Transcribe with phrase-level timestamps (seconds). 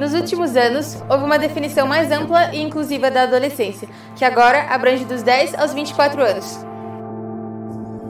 [0.00, 5.04] Nos últimos anos, houve uma definição mais ampla e inclusiva da adolescência, que agora abrange
[5.04, 6.66] dos 10 aos 24 anos.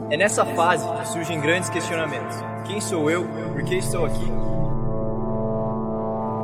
[0.09, 2.37] É nessa fase que surgem grandes questionamentos.
[2.65, 3.27] Quem sou eu?
[3.51, 4.31] Por que estou aqui?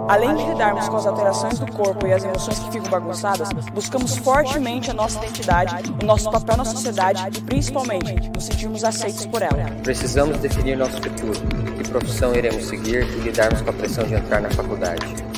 [0.09, 4.17] Além de lidarmos com as alterações do corpo e as emoções que ficam bagunçadas, buscamos
[4.17, 9.41] fortemente a nossa identidade, o nosso papel na sociedade e, principalmente, nos sentirmos aceitos por
[9.41, 9.65] ela.
[9.81, 11.39] Precisamos definir nosso futuro,
[11.77, 15.36] que profissão iremos seguir e lidarmos com a pressão de entrar na faculdade.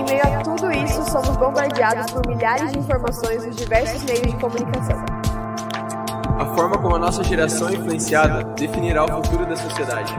[0.00, 4.32] Em meio a tudo isso, somos bombardeados por milhares de informações nos diversos meios de
[4.38, 4.96] comunicação.
[6.38, 10.14] A forma como a nossa geração é influenciada definirá o futuro da sociedade.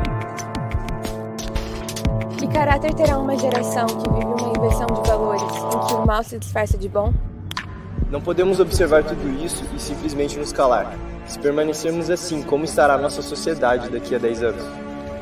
[2.37, 6.23] Que caráter terá uma geração que vive uma inversão de valores, em que o mal
[6.23, 7.11] se disfarça de bom?
[8.11, 10.93] Não podemos observar tudo isso e simplesmente nos calar.
[11.25, 14.63] Se permanecermos assim, como estará a nossa sociedade daqui a 10 anos?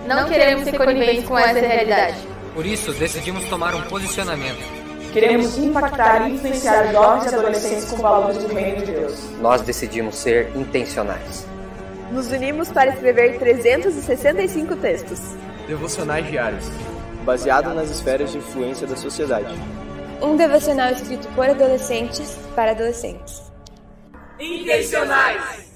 [0.06, 2.29] Não queremos ser coniventes com essa realidade.
[2.54, 4.80] Por isso, decidimos tomar um posicionamento.
[5.12, 9.20] Queremos impactar e influenciar jovens e adolescentes com valores do reino de Deus.
[9.42, 11.48] Nós decidimos ser intencionais.
[12.12, 15.20] Nos unimos para escrever 365 textos.
[15.68, 16.66] Devocionais diários.
[17.24, 19.54] Baseado nas esferas de influência da sociedade.
[20.22, 23.44] Um devocional escrito por adolescentes para adolescentes.
[24.40, 25.69] Intencionais!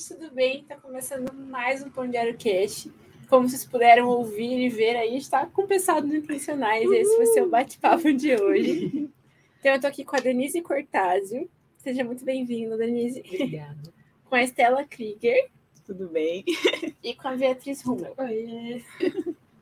[0.00, 0.64] Gente, tudo bem?
[0.64, 2.90] Tá começando mais um Pão Diário Cast.
[3.28, 6.90] Como vocês puderam ouvir e ver aí, está compensado no Intencionais.
[6.90, 9.10] Esse vai ser o bate-papo de hoje.
[9.60, 11.46] Então, eu tô aqui com a Denise Cortázio.
[11.76, 13.20] Seja muito bem-vinda, Denise.
[13.20, 13.92] Obrigada.
[14.24, 15.50] Com a Estela Krieger
[15.84, 16.42] Tudo bem?
[17.04, 18.14] e com a Beatriz Rummel.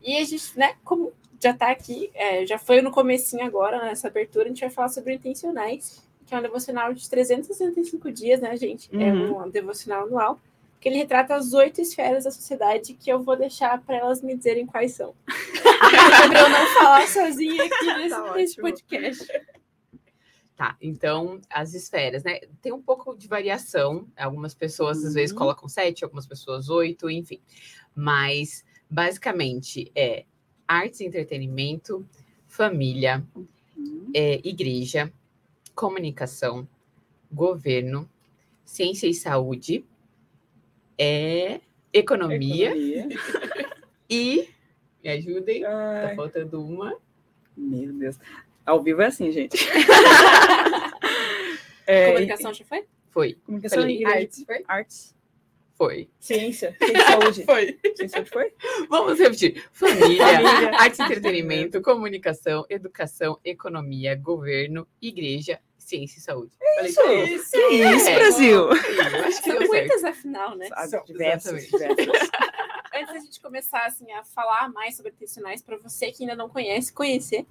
[0.01, 4.07] E a gente, né, como já tá aqui, é, já foi no comecinho agora, nessa
[4.07, 8.55] abertura, a gente vai falar sobre Intencionais, que é um devocional de 365 dias, né,
[8.57, 8.89] gente?
[8.95, 9.47] É Uhum.
[9.47, 10.41] um devocional anual,
[10.81, 14.37] que ele retrata as oito esferas da sociedade que eu vou deixar para elas me
[14.37, 15.15] dizerem quais são.
[15.27, 18.63] para eu não falar sozinha aqui nesse, Tá nesse ótimo.
[18.63, 19.27] podcast.
[20.55, 22.41] Tá, então as esferas, né?
[22.61, 24.07] Tem um pouco de variação.
[24.17, 27.41] Algumas pessoas às vezes colocam sete, algumas pessoas oito, enfim.
[27.95, 30.25] Mas basicamente é
[30.67, 32.05] artes e entretenimento,
[32.49, 33.25] família,
[34.13, 35.13] é, igreja,
[35.79, 36.69] comunicação,
[37.31, 38.11] governo,
[38.65, 39.85] ciência e saúde,
[40.99, 41.61] é,
[41.93, 42.75] economia,
[44.11, 44.49] e.
[45.05, 46.97] Me ajudem, tá Ai, faltando uma.
[47.57, 48.19] meu Deus.
[48.67, 49.57] Ao vivo é assim, gente.
[51.91, 52.85] É, Comunicação já foi?
[53.09, 54.05] Foi, comunicação Falei, e.
[54.05, 54.65] Artes, foi?
[54.69, 55.17] Artes.
[55.73, 56.11] foi.
[56.21, 56.77] Ciência.
[56.77, 57.45] Ciência e saúde.
[57.49, 57.79] Foi.
[57.97, 58.53] Ciência foi?
[58.91, 59.65] Vamos repetir.
[59.73, 60.71] Família, Família.
[60.79, 65.59] arte e entretenimento, comunicação, educação, economia, governo, igreja,
[65.89, 66.53] ciência e saúde.
[66.59, 67.01] Falei isso.
[67.01, 67.15] tudo?
[67.15, 67.51] Isso.
[67.51, 68.55] Que isso, Brasil?
[68.55, 69.69] Eu acho que São deu certo.
[69.69, 70.69] muitas, afinal, né?
[70.89, 72.07] São, diversas, diversas.
[72.95, 76.49] Antes da gente começar assim, a falar mais sobre intencionais, para você que ainda não
[76.49, 77.47] conhece, conhecer,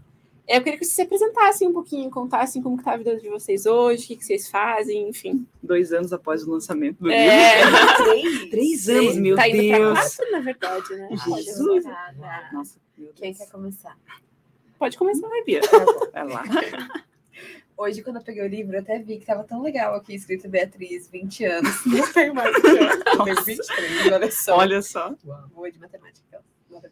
[0.47, 3.27] eu queria que vocês se apresentassem um pouquinho, contassem como que tá a vida de
[3.29, 5.45] vocês hoje, o que, que vocês fazem, enfim.
[5.61, 7.21] Dois anos após o lançamento do livro.
[7.21, 7.61] É,
[8.03, 8.49] três.
[8.49, 9.93] Três anos, meu tá indo Deus.
[9.93, 11.09] Pra quatro, na verdade, né?
[11.25, 11.83] Jesus.
[11.83, 12.49] Nada.
[12.53, 13.97] Nossa, meu Quem quer começar?
[14.79, 15.27] Pode começar.
[15.27, 15.61] Vai, Bia.
[16.13, 16.43] Vai lá.
[17.77, 20.49] Hoje, quando eu peguei o livro, eu até vi que tava tão legal aqui, escrito
[20.49, 21.85] Beatriz, 20 anos.
[21.85, 22.55] Não tem mais.
[22.61, 24.57] Tenho 23, olha só.
[24.57, 25.15] Olha só.
[25.53, 26.41] Boa de matemática.
[26.71, 26.89] nada.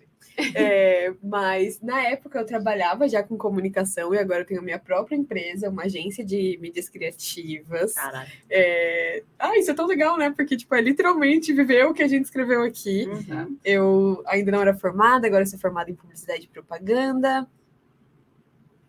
[0.53, 4.77] É, mas na época eu trabalhava já com comunicação e agora eu tenho a minha
[4.77, 7.93] própria empresa, uma agência de mídias criativas.
[7.93, 8.29] Caralho.
[8.49, 9.23] É...
[9.39, 10.33] Ah, isso é tão legal, né?
[10.35, 13.07] Porque, tipo, é literalmente viver o que a gente escreveu aqui.
[13.07, 13.57] Uhum.
[13.63, 17.47] Eu ainda não era formada, agora sou formada em publicidade e propaganda.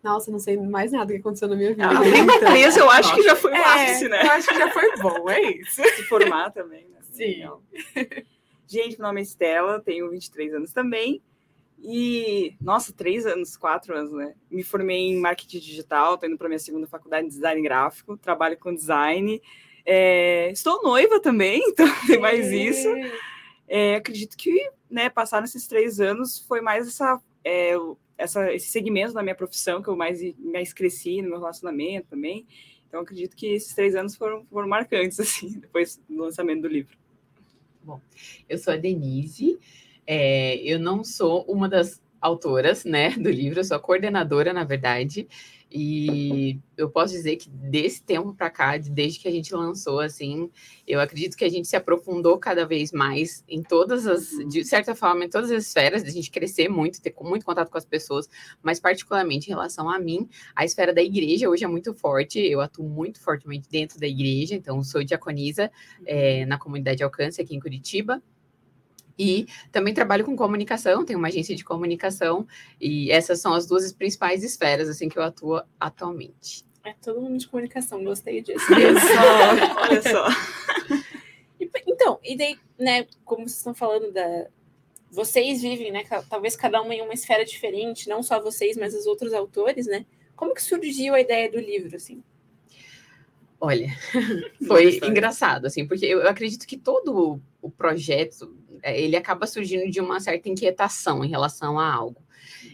[0.07, 1.89] Nossa, não sei mais nada que aconteceu na minha vida.
[1.89, 4.23] Ah, tem empresa, eu acho que já foi um É, ápice, né?
[4.25, 5.81] Eu acho que já foi bom, é isso.
[5.83, 6.99] Se formar também, né?
[7.01, 7.43] Sim.
[8.65, 11.21] Gente, meu nome é Estela, tenho 23 anos também.
[11.83, 14.33] E, nossa, três anos, quatro anos, né?
[14.49, 18.57] Me formei em marketing digital, estou indo para minha segunda faculdade de design gráfico, trabalho
[18.57, 19.41] com design.
[19.85, 22.87] É, estou noiva também, então tem mais isso.
[23.67, 28.67] É, acredito que, né, passar nesses três anos foi mais essa, é, o- essa, esse
[28.67, 32.45] segmento da minha profissão que eu mais, mais cresci no meu relacionamento também.
[32.87, 36.97] Então, acredito que esses três anos foram, foram marcantes, assim, depois do lançamento do livro.
[38.49, 39.57] Eu sou a Denise.
[40.05, 43.59] é, eu não sou uma das autoras, né, do livro.
[43.59, 45.27] Eu sou a coordenadora, na verdade.
[45.69, 50.49] E eu posso dizer que desse tempo para cá, desde que a gente lançou, assim,
[50.87, 54.95] eu acredito que a gente se aprofundou cada vez mais em todas as, de certa
[54.95, 57.85] forma, em todas as esferas, de a gente crescer muito, ter muito contato com as
[57.85, 58.29] pessoas,
[58.63, 62.61] mas particularmente em relação a mim, a esfera da igreja hoje é muito forte, eu
[62.61, 65.69] atuo muito fortemente dentro da igreja, então sou diaconisa
[66.05, 68.21] é, na comunidade Alcance aqui em Curitiba,
[69.17, 72.47] e também trabalho com comunicação, tenho uma agência de comunicação,
[72.79, 76.65] e essas são as duas principais esferas assim que eu atuo atualmente.
[76.83, 78.65] É todo mundo de comunicação, gostei disso.
[78.71, 80.27] Olha só, olha só.
[81.85, 84.47] então, e daí, né, como vocês estão falando da.
[85.09, 86.03] Vocês vivem, né?
[86.29, 90.05] Talvez cada uma em uma esfera diferente, não só vocês, mas os outros autores, né?
[90.35, 92.23] Como que surgiu a ideia do livro, assim?
[93.59, 93.87] Olha,
[94.67, 99.99] foi engraçado, assim, porque eu acredito que todo o projeto, é, ele acaba surgindo de
[99.99, 102.21] uma certa inquietação em relação a algo.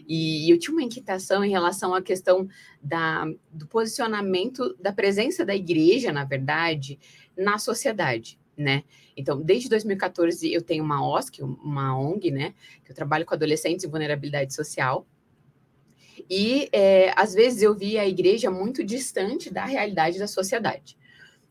[0.06, 2.46] E eu tinha uma inquietação em relação à questão
[2.82, 6.98] da, do posicionamento da presença da igreja, na verdade,
[7.36, 8.84] na sociedade, né?
[9.16, 12.54] Então, desde 2014 eu tenho uma OSC, uma ONG, né?
[12.84, 15.06] Que eu trabalho com adolescentes em vulnerabilidade social.
[16.28, 20.96] E é, às vezes eu via a igreja muito distante da realidade da sociedade.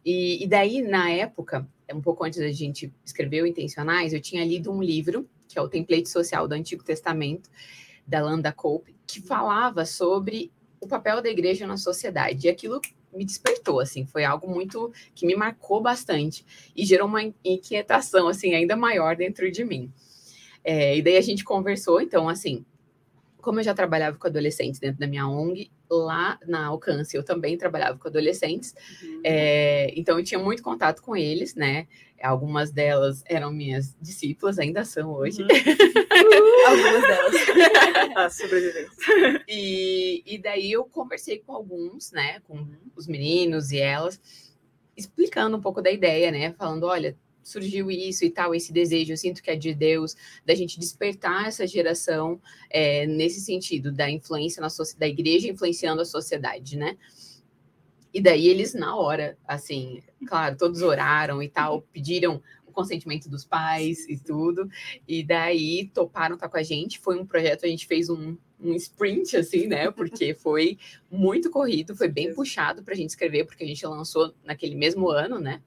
[0.05, 4.43] E, e, daí, na época, um pouco antes da gente escrever o Intencionais, eu tinha
[4.45, 7.49] lido um livro, que é o Template Social do Antigo Testamento,
[8.05, 12.47] da Landa Cope, que falava sobre o papel da igreja na sociedade.
[12.47, 12.81] E aquilo
[13.13, 16.45] me despertou, assim, foi algo muito que me marcou bastante
[16.75, 19.91] e gerou uma inquietação, assim, ainda maior dentro de mim.
[20.63, 22.65] É, e daí a gente conversou, então, assim,
[23.43, 27.57] como eu já trabalhava com adolescentes dentro da minha ONG, lá na Alcance eu também
[27.57, 28.73] trabalhava com adolescentes,
[29.03, 29.21] uhum.
[29.23, 31.85] é, então eu tinha muito contato com eles, né?
[32.23, 35.41] Algumas delas eram minhas discípulas, ainda são hoje.
[35.41, 35.49] Uhum.
[36.69, 38.15] Algumas delas.
[38.15, 39.43] A sobrevivência.
[39.45, 42.39] E, e daí eu conversei com alguns, né?
[42.47, 44.21] Com os meninos e elas,
[44.95, 46.53] explicando um pouco da ideia, né?
[46.53, 50.55] Falando, olha, surgiu isso e tal, esse desejo, eu sinto que é de Deus, da
[50.55, 56.77] gente despertar essa geração é, nesse sentido, da influência na da igreja influenciando a sociedade,
[56.77, 56.97] né?
[58.13, 63.43] E daí eles, na hora, assim, claro, todos oraram e tal, pediram o consentimento dos
[63.43, 64.69] pais e tudo,
[65.07, 66.99] e daí toparam estar tá com a gente.
[66.99, 69.89] Foi um projeto, a gente fez um, um sprint, assim, né?
[69.89, 70.77] Porque foi
[71.09, 75.09] muito corrido, foi bem puxado para a gente escrever, porque a gente lançou naquele mesmo
[75.09, 75.61] ano, né?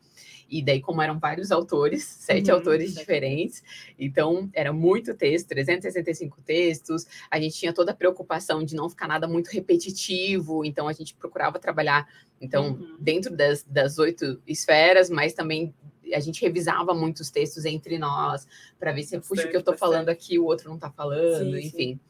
[0.48, 3.62] E daí, como eram vários autores, sete uhum, autores diferentes,
[3.98, 7.06] então era muito texto, 365 textos.
[7.30, 11.14] A gente tinha toda a preocupação de não ficar nada muito repetitivo, então a gente
[11.14, 12.08] procurava trabalhar
[12.40, 12.96] então uhum.
[12.98, 15.74] dentro das, das oito esferas, mas também
[16.12, 18.46] a gente revisava muitos textos entre nós
[18.78, 21.52] para ver se puxa o que eu estou falando aqui, o outro não está falando,
[21.56, 21.70] sim, enfim.
[21.70, 22.00] Sim.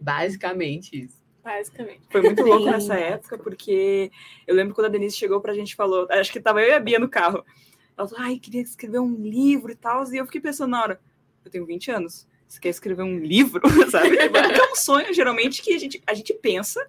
[0.00, 1.25] Basicamente isso.
[1.46, 2.00] Basicamente.
[2.10, 4.10] Foi muito louco nessa época, porque
[4.48, 6.72] eu lembro quando a Denise chegou para a gente falou, acho que tava eu e
[6.72, 7.44] a Bia no carro.
[7.96, 10.04] Ela falou, ai, queria escrever um livro e tal.
[10.12, 11.00] E eu fiquei pensando na hora,
[11.44, 14.18] eu tenho 20 anos, você quer escrever um livro, sabe?
[14.18, 16.84] É um sonho, geralmente, que a gente, a gente pensa,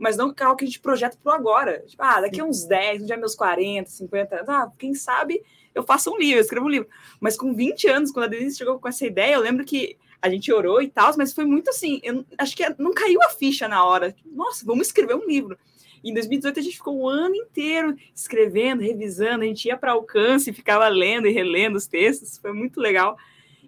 [0.00, 1.84] mas não é algo que a gente projeta pro agora.
[1.86, 5.40] Tipo, ah, daqui a uns 10, um dia meus 40, 50 anos, ah, quem sabe
[5.72, 6.88] eu faço um livro, eu escrevo um livro.
[7.20, 10.30] Mas com 20 anos, quando a Denise chegou com essa ideia, eu lembro que a
[10.30, 13.66] gente orou e tal, mas foi muito assim, eu acho que não caiu a ficha
[13.66, 14.14] na hora.
[14.24, 15.58] Nossa, vamos escrever um livro.
[16.04, 20.52] Em 2018 a gente ficou o ano inteiro escrevendo, revisando, a gente ia para alcance
[20.52, 23.16] ficava lendo e relendo os textos, foi muito legal.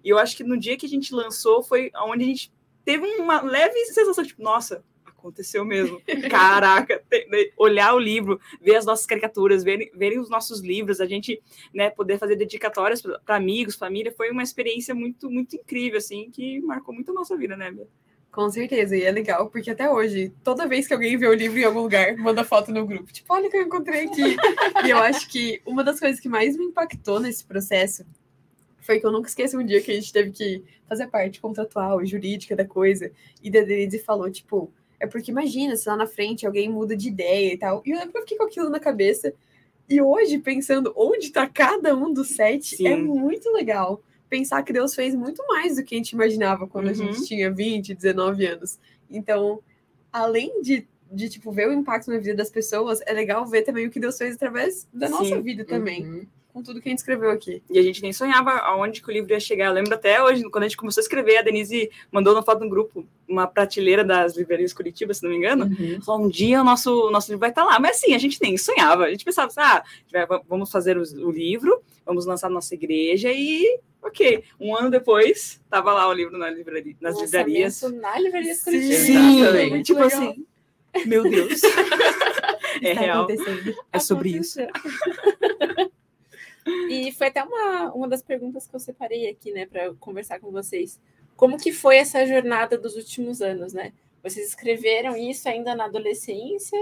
[0.02, 2.52] E eu acho que no dia que a gente lançou foi onde a gente
[2.84, 4.84] teve uma leve sensação, tipo, nossa,
[5.24, 6.00] aconteceu mesmo.
[6.30, 7.02] Caraca,
[7.56, 11.88] olhar o livro, ver as nossas caricaturas, ver, verem os nossos livros, a gente né,
[11.88, 16.94] poder fazer dedicatórias para amigos, família, foi uma experiência muito, muito incrível, assim, que marcou
[16.94, 17.88] muito a nossa vida, né, Bia?
[18.30, 21.56] Com certeza, e é legal, porque até hoje, toda vez que alguém vê o livro
[21.56, 24.36] em algum lugar, manda foto no grupo, tipo, olha o que eu encontrei aqui.
[24.84, 28.04] e eu acho que uma das coisas que mais me impactou nesse processo
[28.80, 32.04] foi que eu nunca esqueci um dia que a gente teve que fazer parte contratual,
[32.04, 33.10] jurídica da coisa,
[33.42, 34.72] e da Denise falou, tipo,
[35.04, 37.82] é porque imagina se lá na frente alguém muda de ideia e tal.
[37.84, 39.32] E eu lembro que eu fiquei com aquilo na cabeça,
[39.88, 42.86] e hoje, pensando onde está cada um dos sete, é Sim.
[42.88, 46.86] é muito legal pensar que Deus fez muito mais do que a gente imaginava quando
[46.86, 46.90] uhum.
[46.90, 48.78] a gente tinha 20, 19 anos.
[49.10, 49.60] Então,
[50.12, 53.86] além de, de tipo, ver o impacto na vida das pessoas, é legal ver também
[53.86, 55.12] o que Deus fez através da Sim.
[55.12, 56.06] nossa vida também.
[56.06, 56.26] Uhum.
[56.54, 57.60] Com tudo que a gente escreveu aqui.
[57.68, 59.66] E a gente nem sonhava aonde que o livro ia chegar.
[59.66, 62.62] Eu lembro até hoje, quando a gente começou a escrever, a Denise mandou uma foto
[62.62, 65.64] no grupo, uma prateleira das livrarias Curitiba, se não me engano.
[65.64, 66.00] Uhum.
[66.00, 67.80] Falou, um dia o nosso, nosso livro vai estar lá.
[67.80, 69.06] Mas assim, a gente nem sonhava.
[69.06, 69.82] A gente pensava assim, ah,
[70.48, 75.90] vamos fazer o livro, vamos lançar na nossa igreja e Ok, um ano depois, tava
[75.90, 77.80] lá o livro na livraria, nas livrarias.
[77.94, 80.20] Na livraria Sim, Sim tipo legal.
[80.20, 80.46] assim.
[81.06, 81.62] Meu Deus.
[82.82, 83.26] é Está real.
[83.90, 84.60] É sobre isso.
[86.90, 90.50] E foi até uma, uma das perguntas que eu separei aqui, né, para conversar com
[90.50, 91.00] vocês.
[91.36, 93.92] Como que foi essa jornada dos últimos anos, né?
[94.22, 96.78] Vocês escreveram isso ainda na adolescência,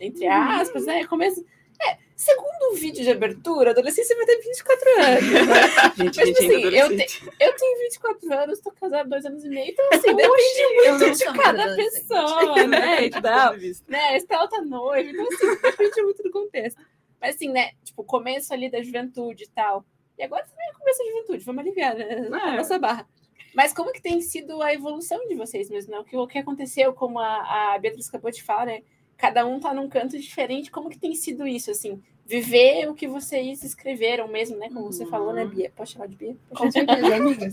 [0.00, 1.06] entre aspas, né?
[1.06, 1.44] Começo.
[1.82, 5.22] É, segundo o vídeo de abertura, a adolescência vai ter 24 anos.
[5.22, 5.50] Né?
[5.96, 9.48] Gente, Mas, gente, assim, eu, te- eu tenho 24 anos, tô casada dois anos e
[9.48, 13.10] meio, então assim, depende muito de cada pessoa, né?
[13.10, 13.54] Tal.
[13.88, 14.16] né?
[14.16, 16.80] Estela tá noiva, então assim, depende muito do contexto.
[17.20, 17.72] Mas assim, né?
[17.84, 19.84] Tipo, começo ali da juventude e tal.
[20.18, 22.04] E agora também é começo da juventude, vamos aliviar, né?
[22.12, 22.56] É.
[22.56, 23.06] nossa barra.
[23.54, 25.98] Mas como que tem sido a evolução de vocês mesmo, né?
[25.98, 28.82] O que, o que aconteceu, como a, a Beatriz acabou de falar, né?
[29.16, 30.70] Cada um tá num canto diferente.
[30.70, 32.02] Como que tem sido isso, assim?
[32.24, 34.68] Viver o que vocês escreveram mesmo, né?
[34.68, 35.72] Como você falou, né, Bia?
[35.74, 36.36] Pode chamar de Bia?
[36.54, 37.52] Com certeza, amigas.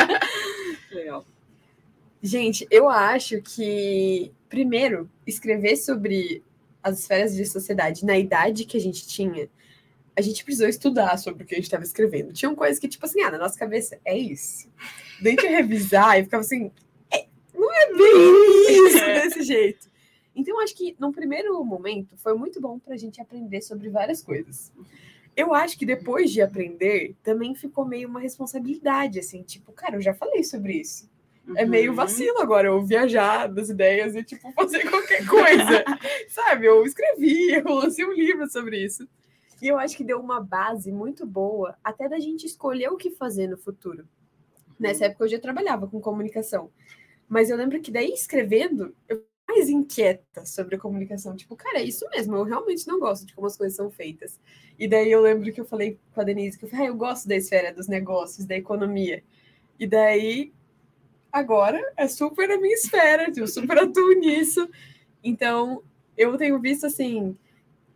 [0.90, 1.24] Legal.
[2.20, 6.42] Gente, eu acho que, primeiro, escrever sobre
[6.82, 9.48] as esferas de sociedade na idade que a gente tinha,
[10.16, 12.32] a gente precisou estudar sobre o que a gente estava escrevendo.
[12.32, 14.68] Tinham coisas que, tipo assim, ah, na nossa cabeça, é isso.
[15.22, 16.70] Daí gente ia revisar e ficava assim,
[17.10, 19.20] "É, não é bem isso É.
[19.22, 19.88] desse jeito.
[20.34, 24.22] Então, acho que, num primeiro momento, foi muito bom para a gente aprender sobre várias
[24.22, 24.72] coisas.
[25.36, 30.00] Eu acho que depois de aprender, também ficou meio uma responsabilidade, assim, tipo, cara, eu
[30.00, 31.08] já falei sobre isso.
[31.56, 31.96] É meio Uhum.
[31.96, 35.84] vacilo agora eu viajar das ideias e, tipo, fazer qualquer coisa.
[36.28, 36.66] Sabe?
[36.66, 39.08] Eu escrevi, eu lancei um livro sobre isso.
[39.60, 43.10] E eu acho que deu uma base muito boa até da gente escolher o que
[43.10, 44.06] fazer no futuro.
[44.78, 46.70] Nessa época eu já trabalhava com comunicação.
[47.28, 51.34] Mas eu lembro que daí escrevendo, eu fiquei mais inquieta sobre a comunicação.
[51.34, 54.38] Tipo, cara, é isso mesmo, eu realmente não gosto de como as coisas são feitas.
[54.78, 56.94] E daí eu lembro que eu falei com a Denise, que eu falei, ah, eu
[56.94, 59.24] gosto da esfera dos negócios, da economia.
[59.80, 60.52] E daí
[61.32, 64.68] agora é super a minha esfera, eu super atuo nisso.
[65.22, 65.82] Então,
[66.16, 67.36] eu tenho visto assim,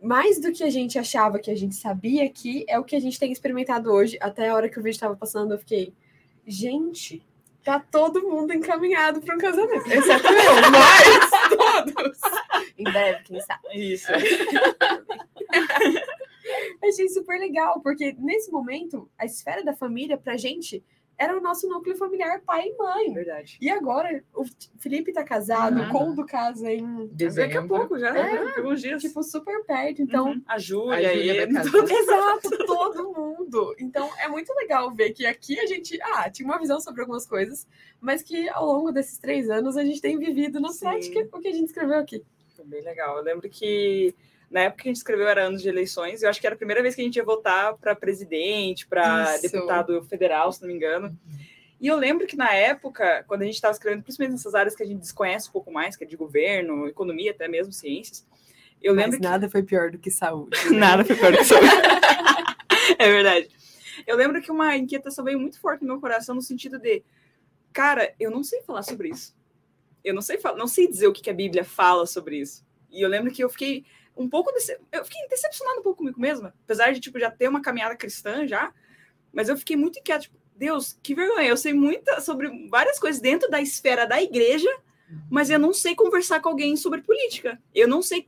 [0.01, 2.99] mais do que a gente achava que a gente sabia que é o que a
[2.99, 4.17] gente tem experimentado hoje.
[4.21, 5.93] Até a hora que o vídeo estava passando, eu fiquei,
[6.45, 7.25] gente,
[7.63, 11.31] tá todo mundo encaminhado para um casamento, exceto eu, mas
[11.85, 12.19] todos.
[12.77, 13.61] Em breve, quem sabe.
[13.73, 14.11] Isso.
[16.83, 20.83] Achei super legal, porque nesse momento, a esfera da família, pra gente,
[21.17, 23.13] era o nosso núcleo familiar pai e mãe.
[23.13, 23.57] Verdade.
[23.61, 24.43] E agora, o
[24.79, 25.87] Felipe tá casado, Uhum.
[25.87, 27.07] o Coldo casa em.
[27.35, 28.53] Daqui a pouco já, É, né?
[28.57, 29.01] Alguns dias.
[29.01, 30.01] Tipo, super perto.
[30.01, 30.41] Então, Uhum.
[30.47, 31.91] A Júlia, A Júlia e- casar.
[31.91, 33.75] Exato, todo mundo.
[33.79, 37.25] Então é muito legal ver que aqui a gente ah, tinha uma visão sobre algumas
[37.27, 37.67] coisas,
[38.01, 40.79] mas que ao longo desses três anos a gente tem vivido na Sim.
[40.79, 42.23] prática o que a gente escreveu aqui.
[42.55, 43.17] Foi bem legal.
[43.17, 44.15] Eu lembro que
[44.53, 46.57] na época que a gente escreveu era anos de eleições, eu acho que era a
[46.57, 50.75] primeira vez que a gente ia votar para presidente, para deputado federal, se não me
[50.75, 51.17] engano.
[51.81, 54.83] E eu lembro que na época, quando a gente estava escrevendo, principalmente nessas áreas que
[54.83, 58.25] a gente desconhece um pouco mais, que é de governo, economia, até mesmo ciências,
[58.79, 60.55] eu lembro Mas que nada foi pior do que saúde.
[60.69, 60.77] né?
[60.77, 61.67] Nada foi pior que saúde.
[62.99, 63.49] é verdade.
[64.05, 67.03] Eu lembro que uma inquietação veio muito forte no meu coração no sentido de,
[67.71, 69.35] cara, eu não sei falar sobre isso.
[70.03, 72.63] Eu não sei não sei dizer o que, que a Bíblia fala sobre isso.
[72.91, 73.83] E eu lembro que eu fiquei
[74.15, 74.79] um pouco dece...
[74.91, 78.47] eu fiquei decepcionado um pouco comigo mesma, apesar de tipo já ter uma caminhada cristã
[78.47, 78.73] já,
[79.31, 83.19] mas eu fiquei muito inquieto, tipo, Deus, que vergonha, eu sei muita sobre várias coisas
[83.19, 84.69] dentro da esfera da igreja,
[85.29, 87.61] mas eu não sei conversar com alguém sobre política.
[87.73, 88.27] Eu não sei,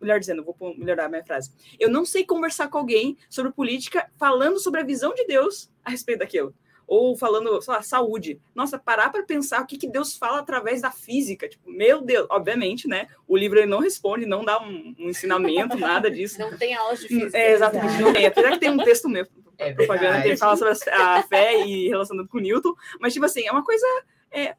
[0.00, 1.52] melhor dizendo, vou melhorar minha frase.
[1.78, 5.90] Eu não sei conversar com alguém sobre política falando sobre a visão de Deus a
[5.90, 6.54] respeito daquilo.
[6.86, 8.40] Ou falando, sei lá, saúde.
[8.54, 11.48] Nossa, parar para pensar o que, que Deus fala através da física.
[11.48, 13.08] Tipo, meu Deus, obviamente, né?
[13.26, 16.38] O livro ele não responde, não dá um, um ensinamento, nada disso.
[16.38, 17.36] Não tem aulas de física.
[17.36, 18.26] É, exatamente, não tem.
[18.26, 19.26] Apesar que tem um texto meu,
[19.58, 23.24] É propaganda, que ele fala sobre a a fé e relacionando com Newton, mas, tipo
[23.24, 23.86] assim, é uma coisa,
[24.30, 24.54] é,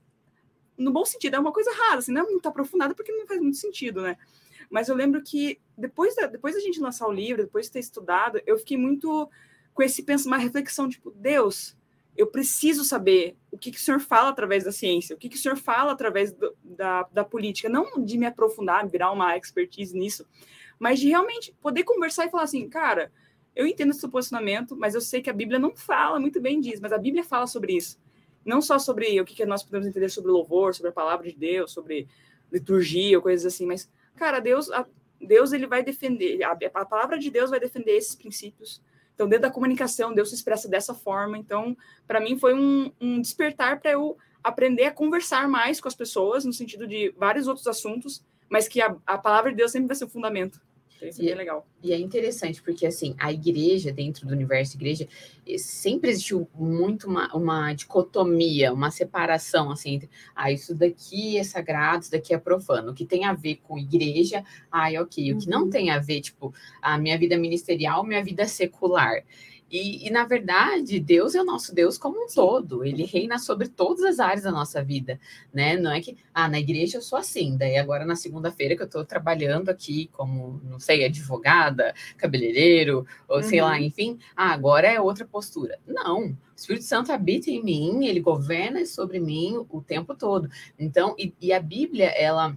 [0.77, 3.39] no bom sentido, é uma coisa rara, assim, não é muito aprofundada porque não faz
[3.39, 4.17] muito sentido, né?
[4.69, 7.79] Mas eu lembro que depois da, depois da gente lançar o livro, depois de ter
[7.79, 9.29] estudado, eu fiquei muito
[9.74, 11.76] com esse pensamento, uma reflexão, tipo, Deus,
[12.17, 15.36] eu preciso saber o que, que o senhor fala através da ciência, o que, que
[15.36, 19.95] o senhor fala através do- da, da política, não de me aprofundar, virar uma expertise
[19.97, 20.25] nisso,
[20.79, 23.12] mas de realmente poder conversar e falar assim, cara,
[23.55, 26.59] eu entendo esse seu posicionamento, mas eu sei que a Bíblia não fala muito bem
[26.59, 28.00] disso, mas a Bíblia fala sobre isso.
[28.45, 31.38] Não só sobre o que, que nós podemos entender sobre louvor, sobre a palavra de
[31.38, 32.07] Deus, sobre
[32.51, 34.86] liturgia coisas assim, mas, cara, Deus, a-
[35.19, 38.81] Deus ele vai defender, a, a palavra de Deus vai defender esses princípios.
[39.17, 41.39] Então, dentro da comunicação, Deus se expressa dessa forma.
[41.39, 45.95] Então, para mim, foi um, um despertar para eu aprender a conversar mais com as
[45.95, 49.88] pessoas, no sentido de vários outros assuntos, mas que a, a palavra de Deus sempre
[49.88, 50.62] vai ser o fundamento.
[51.01, 51.68] Isso é bem legal.
[51.84, 55.08] E é interessante, porque assim, a igreja, dentro do universo igreja,
[55.48, 61.44] eh, sempre existiu muito uma, uma dicotomia, uma separação, assim, entre, ah, isso daqui é
[61.44, 62.92] sagrado, isso daqui é profano.
[62.92, 65.34] O que tem a ver com igreja, ah, é ok.
[65.34, 69.24] O que não tem a ver, tipo, a minha vida ministerial, minha vida secular.
[69.69, 72.86] E, e, na verdade, Deus é o nosso Deus como um todo.
[72.86, 75.19] Ele reina sobre todas as áreas da nossa vida,
[75.53, 75.75] né?
[75.77, 78.86] Não é que, ah, na igreja eu sou assim, daí agora na segunda-feira que eu
[78.86, 83.83] estou trabalhando aqui como, não sei, advogada, cabeleireiro, ou sei lá, Uhum.
[83.83, 85.77] enfim, ah, agora é outra postura.
[85.86, 86.27] Não.
[86.29, 90.50] O Espírito Santo habita em mim, ele governa sobre mim o tempo todo.
[90.79, 92.55] Então, e, e a Bíblia, ela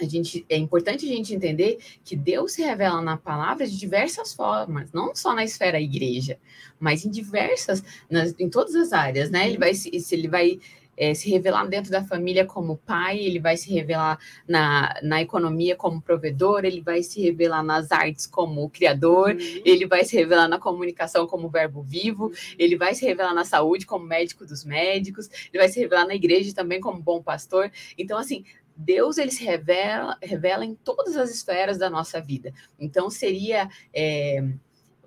[0.00, 4.32] a gente é importante a gente entender que Deus se revela na palavra de diversas
[4.32, 6.38] formas, não só na esfera igreja,
[6.78, 9.48] mas em diversas, nas, em todas as áreas, né?
[9.48, 10.60] Ele vai se, ele vai
[10.96, 15.76] é, se revelar dentro da família como pai, ele vai se revelar na, na economia
[15.76, 20.58] como provedor, ele vai se revelar nas artes como criador, ele vai se revelar na
[20.58, 25.62] comunicação como verbo vivo, ele vai se revelar na saúde como médico dos médicos, ele
[25.62, 27.70] vai se revelar na igreja também como bom pastor.
[27.98, 28.44] Então, assim,
[28.76, 32.52] Deus ele se revela, revela em todas as esferas da nossa vida.
[32.78, 34.44] Então seria é,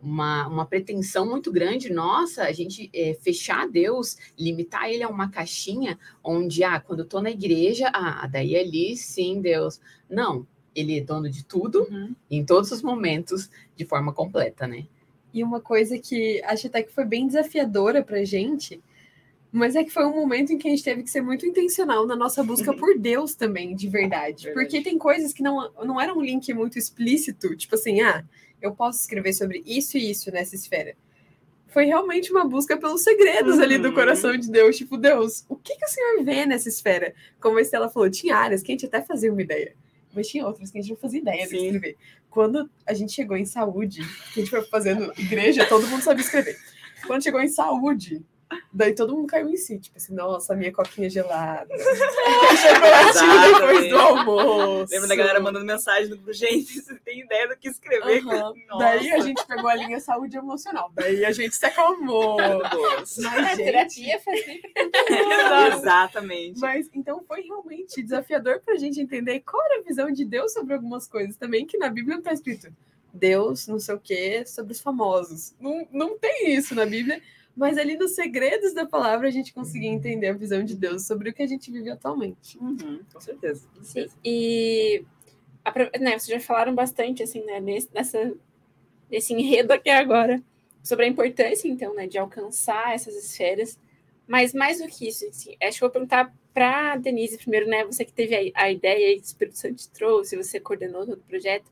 [0.01, 5.29] uma, uma pretensão muito grande nossa a gente é, fechar Deus, limitar ele a uma
[5.29, 9.79] caixinha onde, ah, quando eu tô na igreja, ah, daí ali sim, Deus.
[10.09, 11.87] Não, ele é dono de tudo,
[12.29, 14.87] em todos os momentos, de forma completa, né?
[15.33, 18.81] E uma coisa que acho até que foi bem desafiadora pra gente,
[19.51, 22.05] mas é que foi um momento em que a gente teve que ser muito intencional
[22.05, 24.45] na nossa busca por Deus também, de verdade.
[24.45, 24.53] Verdade.
[24.53, 28.23] Porque tem coisas que não, não era um link muito explícito, tipo assim, ah,
[28.61, 30.95] eu posso escrever sobre isso e isso nessa esfera.
[31.67, 33.93] Foi realmente uma busca pelos segredos ali do Uhum.
[33.93, 34.75] coração de Deus.
[34.75, 37.13] Tipo, Deus, o que, que o Senhor vê nessa esfera?
[37.39, 39.75] Como a Estela falou, tinha áreas que a gente até fazia uma ideia,
[40.13, 41.95] mas tinha outras que a gente não fazia ideia de escrever.
[42.29, 44.01] Quando a gente chegou em saúde,
[44.33, 46.57] que a gente foi fazendo igreja, todo mundo sabia escrever.
[47.05, 48.21] Quando chegou em saúde,
[48.73, 51.73] daí todo mundo caiu em si, tipo assim, nossa, minha coquinha gelada.
[51.77, 54.93] Chocolatinho depois do almoço.
[54.93, 58.23] Lembra da galera mandando mensagem grupo, gente, você tem ideia do que escrever?
[58.23, 58.55] Nossa.
[58.77, 60.91] Daí a gente pegou a linha saúde emocional.
[60.93, 62.37] Daí a gente se acalmou.
[62.37, 64.61] Mas, A gente, terapia faz bem
[65.77, 66.59] Exatamente.
[66.59, 70.73] Mas então foi realmente desafiador pra gente entender qual era a visão de Deus sobre
[70.73, 72.71] algumas coisas também, que na Bíblia não tá escrito
[73.13, 75.53] Deus, não sei o quê, sobre os famosos.
[75.59, 77.21] Não, não tem isso na Bíblia,
[77.59, 81.29] mas ali nos segredos da palavra a gente conseguia entender a visão de Deus sobre
[81.29, 82.57] o que a gente vive atualmente.
[82.57, 83.67] Uhum, com certeza.
[83.83, 85.03] Sim, e
[85.65, 88.33] a pro- né, vocês já falaram bastante assim, né, nesse, nessa,
[89.11, 90.41] nesse enredo aqui agora,
[90.81, 93.77] sobre a importância, então, né, de alcançar essas esferas.
[94.25, 97.83] Mas mais do que isso, assim, acho que eu vou perguntar para Denise primeiro, né?
[97.83, 101.17] Você que teve a, a ideia que o Espírito Santo te trouxe, você coordenou todo
[101.17, 101.67] o projeto.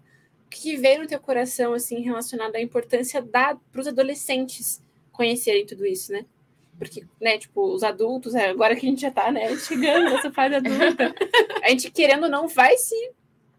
[0.46, 4.82] O que veio no teu coração, assim, relacionado à importância para os adolescentes
[5.18, 6.26] conhecerem tudo isso, né?
[6.78, 10.32] Porque, né, tipo, os adultos, é, agora que a gente já tá, né, chegando nessa
[10.32, 11.14] fase adulta,
[11.64, 12.96] a gente, querendo ou não, vai se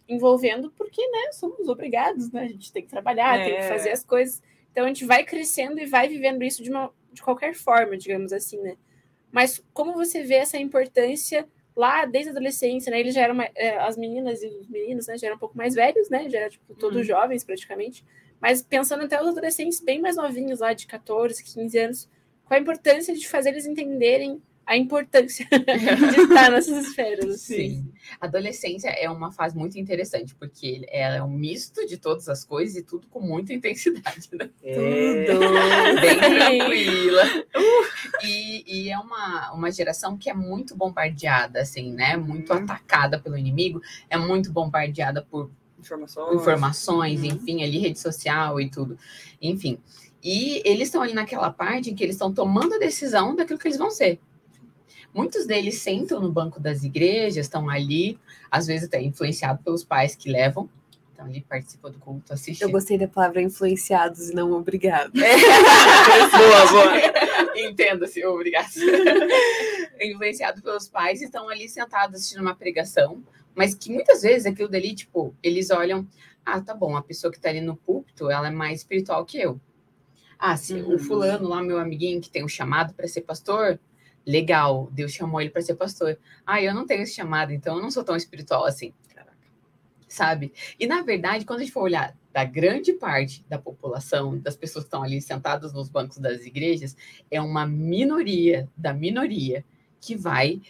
[0.09, 2.45] envolvendo porque, né, somos obrigados, né?
[2.45, 3.69] A gente tem que trabalhar, tem que É.
[3.69, 4.41] fazer as coisas.
[4.73, 8.33] Então a gente vai crescendo e vai vivendo isso de, uma, de qualquer forma, digamos
[8.33, 8.77] assim, né?
[9.33, 13.01] Mas como você vê essa importância lá desde a adolescência, né?
[13.01, 15.19] Eles já eram, é, as meninas e os meninos, né?
[15.19, 16.29] Já eram um pouco mais velhos, né?
[16.31, 17.05] Já eram, tipo, todos Uhum.
[17.05, 18.05] jovens, praticamente.
[18.41, 22.09] Mas pensando até os adolescentes bem mais novinhos, lá de 14, 15 anos,
[22.45, 27.41] qual a importância de fazer eles entenderem a importância de estar nessas esferas.
[27.41, 27.91] Sim.
[28.21, 32.77] Adolescência é uma fase muito interessante, porque ela é um misto de todas as coisas
[32.77, 34.51] e tudo com muita intensidade, né?
[34.61, 35.41] Tudo.
[36.03, 37.25] Bem tranquila.
[38.23, 42.19] E, e é uma, uma geração que é muito bombardeada, assim, né?
[42.19, 46.41] Muito atacada pelo inimigo, é muito bombardeada por Informações.
[46.41, 48.99] informações, enfim, ali rede social e tudo.
[49.41, 49.79] Enfim.
[50.23, 53.69] E eles estão ali naquela parte em que eles estão tomando a decisão daquilo que
[53.69, 54.21] eles vão ser.
[55.15, 58.19] Muitos deles sentam no banco das igrejas, estão ali,
[58.51, 60.69] às vezes até influenciados pelos pais que levam,
[61.11, 62.67] estão ali, participam do culto, assistem.
[62.67, 65.13] Eu gostei da palavra influenciados e não obrigado.
[65.17, 67.59] boa, boa.
[67.69, 68.69] Entenda-se, obrigado.
[70.01, 73.23] Influenciado pelos pais e estão ali sentados assistindo uma pregação,
[73.55, 76.07] mas que muitas vezes aquilo dali, tipo, eles olham,
[76.45, 79.39] ah, tá bom, a pessoa que tá ali no púlpito, ela é mais espiritual que
[79.39, 79.61] eu.
[80.39, 80.99] Ah, se o Uhum.
[80.99, 83.79] fulano lá, meu amiguinho que tem um chamado para ser pastor,
[84.25, 86.19] legal, Deus chamou ele para ser pastor.
[86.47, 88.93] Ah, eu não tenho esse chamado, então eu não sou tão espiritual assim.
[90.07, 90.55] Sabe?
[90.81, 94.85] E na verdade, quando a gente for olhar da grande parte da população, das pessoas
[94.85, 96.97] que estão ali sentadas nos bancos das igrejas,
[97.31, 99.65] é uma minoria da minoria
[100.01, 100.63] que vai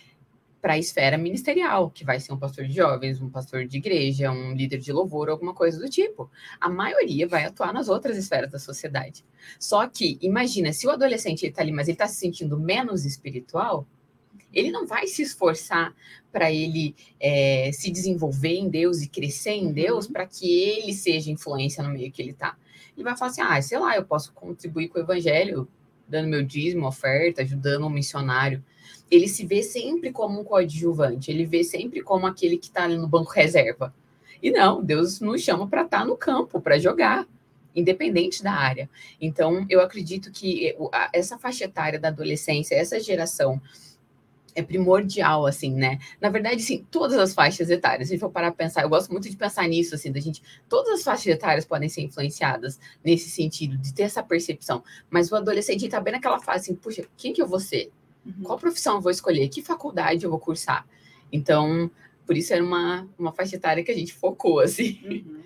[0.61, 4.31] para a esfera ministerial, que vai ser um pastor de jovens, um pastor de igreja,
[4.31, 6.31] um líder de louvor, alguma coisa do tipo.
[6.61, 9.25] A maioria vai atuar nas outras esferas da sociedade.
[9.59, 13.87] Só que, imagina, se o adolescente está ali, mas ele está se sentindo menos espiritual,
[14.53, 15.95] ele não vai se esforçar
[16.33, 21.31] para ele é, se desenvolver em Deus e crescer em Deus para que ele seja
[21.31, 22.57] influência no meio que ele está.
[22.97, 25.69] Ele vai falar assim: ah, sei lá, eu posso contribuir com o evangelho,
[26.09, 28.65] dando meu dízimo, oferta, ajudando um missionário.
[29.11, 32.97] Ele se vê sempre como um coadjuvante, ele vê sempre como aquele que está ali
[32.97, 33.95] no banco reserva.
[34.43, 37.27] E não, Deus nos chama para estar tá no campo, para jogar,
[37.75, 38.89] independente da área.
[39.21, 40.77] Então, eu acredito que
[41.13, 43.61] essa faixa etária da adolescência, essa geração
[44.55, 45.99] é primordial, assim, né?
[46.21, 48.89] Na verdade, sim, todas as faixas etárias, se a gente for parar para pensar, eu
[48.89, 52.79] gosto muito de pensar nisso, assim, da gente, todas as faixas etárias podem ser influenciadas
[53.05, 57.05] nesse sentido, de ter essa percepção, mas o adolescente está bem naquela fase, assim, puxa,
[57.17, 57.93] quem que eu vou ser?
[58.29, 58.45] Uhum.
[58.45, 59.49] Qual profissão eu vou escolher?
[59.49, 60.87] Que faculdade eu vou cursar?
[61.33, 61.91] Então,
[62.27, 65.01] por isso era uma, uma faixa etária que a gente focou, assim.
[65.05, 65.43] Uhum.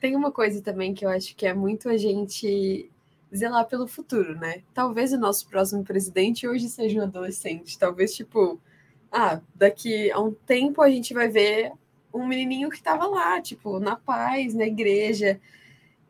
[0.00, 2.90] Tem uma coisa também que eu acho que é muito a gente
[3.34, 4.62] zelar pelo futuro, né?
[4.72, 7.78] Talvez o nosso próximo presidente hoje seja um adolescente.
[7.78, 8.60] Talvez, tipo,
[9.10, 11.72] ah, daqui a um tempo a gente vai ver
[12.12, 15.40] um menininho que estava lá, tipo, na paz, na igreja.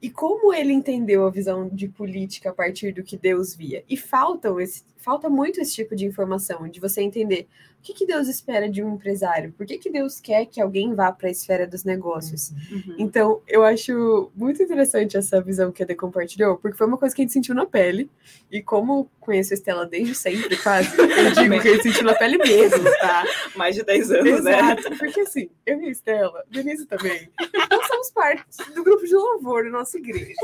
[0.02, 3.82] E como ele entendeu a visão de política a partir do que Deus via?
[3.88, 7.46] E falta, esse, falta muito esse tipo de informação, de você entender
[7.78, 9.52] o que, que Deus espera de um empresário?
[9.52, 12.50] Por que, que Deus quer que alguém vá para a esfera dos negócios?
[12.70, 12.96] Uhum.
[12.96, 17.14] Então, eu acho muito interessante essa visão que a Ede compartilhou, porque foi uma coisa
[17.14, 18.10] que a gente sentiu na pele.
[18.50, 22.14] E como conheço a Estela desde sempre, quase, eu digo que a gente sentiu na
[22.14, 23.24] pele mesmo, tá?
[23.54, 24.72] Mais de 10 anos, Exato, né?
[24.80, 27.28] Exato, porque assim, eu e a Estela, Denise também,
[27.70, 30.40] nós somos parte do grupo de louvor da nossa igreja.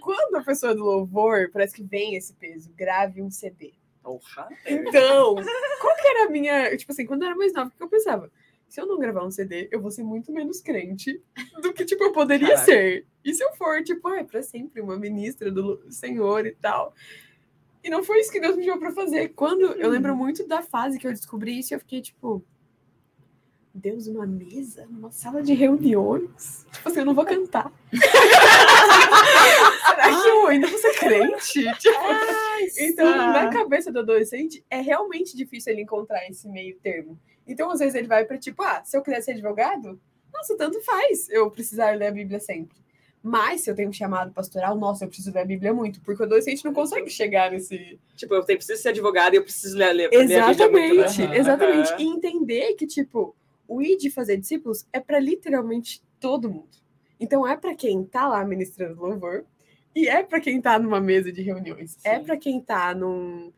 [0.00, 3.74] Quando a pessoa do louvor, parece que vem esse peso, grave um CD.
[4.66, 5.34] Então,
[5.80, 6.76] qual que era a minha.
[6.76, 8.30] Tipo assim, quando eu era mais nova, o que eu pensava?
[8.68, 11.22] Se eu não gravar um CD, eu vou ser muito menos crente
[11.62, 12.64] do que, tipo, eu poderia Caraca.
[12.64, 13.06] ser.
[13.24, 16.94] E se eu for, tipo, ah, é pra sempre uma ministra do Senhor e tal.
[17.82, 19.28] E não foi isso que Deus me chamou pra fazer.
[19.28, 20.18] Quando eu lembro uhum.
[20.18, 22.42] muito da fase que eu descobri isso, eu fiquei, tipo,
[23.72, 26.63] Deus, uma mesa, numa sala de reuniões.
[26.84, 27.72] Tipo assim, eu não vou cantar.
[29.86, 31.64] Será que eu ainda vou ser crente?
[31.78, 37.18] Tipo, Ai, então, na cabeça do adolescente, é realmente difícil ele encontrar esse meio termo.
[37.46, 39.98] Então, às vezes, ele vai para tipo, ah, se eu quiser ser advogado,
[40.30, 42.76] nossa, tanto faz eu precisar ler a Bíblia sempre.
[43.22, 46.22] Mas se eu tenho um chamado pastoral, nossa, eu preciso ler a Bíblia muito, porque
[46.22, 47.98] o adolescente não consegue chegar nesse.
[48.14, 51.04] Tipo, eu tenho, preciso ser advogado e eu preciso ler, ler, exatamente, ler a Bíblia
[51.06, 51.18] muito.
[51.18, 51.38] Né?
[51.38, 51.92] Exatamente.
[51.94, 51.98] Uhum.
[51.98, 53.34] E entender que, tipo,
[53.66, 56.78] o ir de fazer discípulos é para literalmente todo mundo.
[57.20, 59.44] Então é para quem está lá ministrando louvor
[59.94, 61.98] e é para quem está numa mesa de reuniões.
[62.02, 62.16] É Sim.
[62.16, 63.52] É para quem está num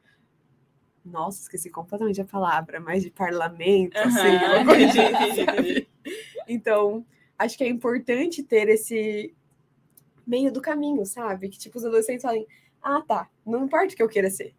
[1.04, 4.08] nossa, esqueci completamente a palavra, mas de parlamento, uhum.
[4.08, 5.86] assim, uma coisa,
[6.48, 7.06] Então,
[7.38, 9.32] acho que é importante ter esse
[10.26, 11.48] meio do caminho, sabe?
[11.48, 12.44] Que tipo os adolescentes falem:
[12.82, 14.52] "Ah, tá, não importa o que eu queira ser.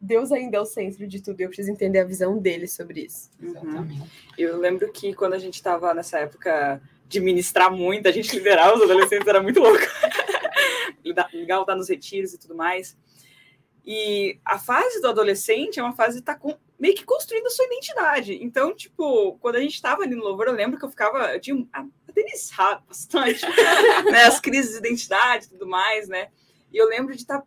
[0.00, 3.30] Deus ainda é o centro de tudo, eu preciso entender a visão dele sobre isso.
[3.38, 3.86] Uhum.
[4.38, 6.80] Eu lembro que quando a gente estava nessa época
[7.12, 9.78] de ministrar muito, a gente liderava os adolescentes, era muito louco.
[11.32, 12.96] Legal estar nos retiros e tudo mais.
[13.84, 17.46] E a fase do adolescente é uma fase de estar tá com, meio que construindo
[17.46, 18.38] a sua identidade.
[18.42, 21.40] Então, tipo, quando a gente estava ali no louvor, eu lembro que eu ficava, eu
[21.40, 23.44] tinha até iniciado bastante,
[24.10, 26.28] né, as crises de identidade e tudo mais, né?
[26.72, 27.46] E eu lembro de estar tá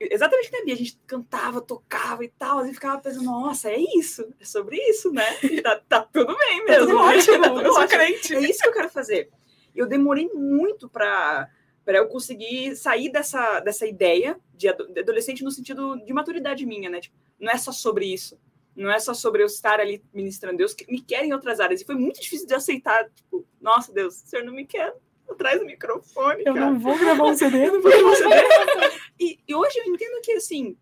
[0.00, 4.44] exatamente que a gente cantava, tocava e tal, e ficava pensando, nossa, é isso, é
[4.44, 5.24] sobre isso, né?
[5.62, 6.86] Tá, tá tudo bem mesmo.
[6.86, 8.34] Tá tudo ótimo, tá tudo eu sou crente.
[8.34, 9.30] É isso que eu quero fazer.
[9.74, 11.50] Eu demorei muito para
[11.86, 17.00] para eu conseguir sair dessa, dessa ideia de adolescente no sentido de maturidade minha, né?
[17.00, 18.36] Tipo, não é só sobre isso.
[18.74, 20.58] Não é só sobre eu estar ali ministrando.
[20.58, 21.80] Deus me quer em outras áreas.
[21.80, 23.08] E foi muito difícil de aceitar.
[23.14, 24.96] Tipo, nossa, Deus, o senhor não me quer
[25.30, 26.42] atrás do microfone.
[26.44, 26.70] Eu cara.
[26.72, 27.68] não vou gravar um CD.
[27.68, 28.34] Eu não vou gravar um CD.
[29.56, 30.76] Hoje eu entendo que, assim,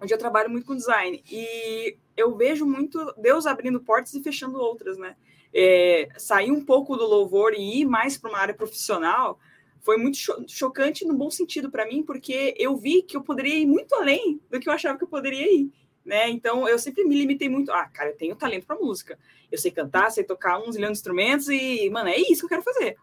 [0.00, 4.58] hoje eu trabalho muito com design e eu vejo muito Deus abrindo portas e fechando
[4.58, 5.16] outras, né?
[5.52, 9.38] É, sair um pouco do louvor e ir mais para uma área profissional
[9.80, 13.56] foi muito cho chocante no bom sentido para mim, porque eu vi que eu poderia
[13.56, 15.72] ir muito além do que eu achava que eu poderia ir.
[16.04, 16.28] Né?
[16.30, 17.72] Então eu sempre me limitei muito.
[17.72, 19.18] Ah, cara, eu tenho talento para música.
[19.50, 22.48] Eu sei cantar, sei tocar uns milhões de instrumentos e, mano, é isso que eu
[22.48, 22.96] quero fazer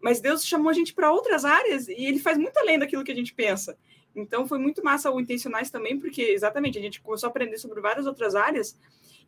[0.00, 3.12] mas Deus chamou a gente para outras áreas e ele faz muito além daquilo que
[3.12, 3.76] a gente pensa.
[4.14, 7.80] Então foi muito massa o Intencionais também, porque exatamente a gente começou a aprender sobre
[7.80, 8.76] várias outras áreas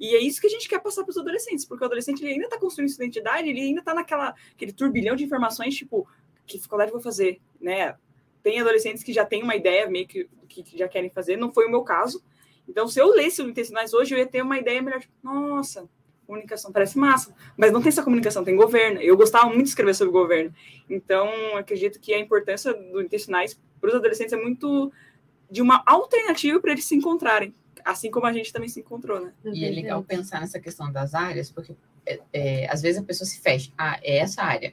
[0.02, 2.32] e é isso que a gente quer passar para os adolescentes, porque o adolescente ele
[2.32, 6.08] ainda está construindo sua identidade, ele ainda está naquela aquele turbilhão de informações, tipo,
[6.46, 7.94] que faculdade vou fazer, né?
[8.42, 11.66] Tem adolescentes que já têm uma ideia meio que, que já querem fazer, não foi
[11.66, 12.22] o meu caso.
[12.68, 15.88] Então, se eu lesse o Intencionais hoje, eu ia ter uma ideia melhor, tipo, nossa,
[16.26, 19.00] comunicação parece massa, mas não tem essa comunicação, tem governo.
[19.00, 20.52] Eu gostava muito de escrever sobre governo.
[20.88, 24.92] Então, acredito que a importância do intestinais para os adolescentes é muito
[25.50, 27.52] de uma alternativa para eles se encontrarem,
[27.84, 29.32] assim como a gente também se encontrou, né?
[29.52, 31.74] E é legal pensar nessa questão das áreas, porque
[32.06, 33.72] é, é, às vezes a pessoa se fecha.
[33.76, 34.72] Ah, é essa área.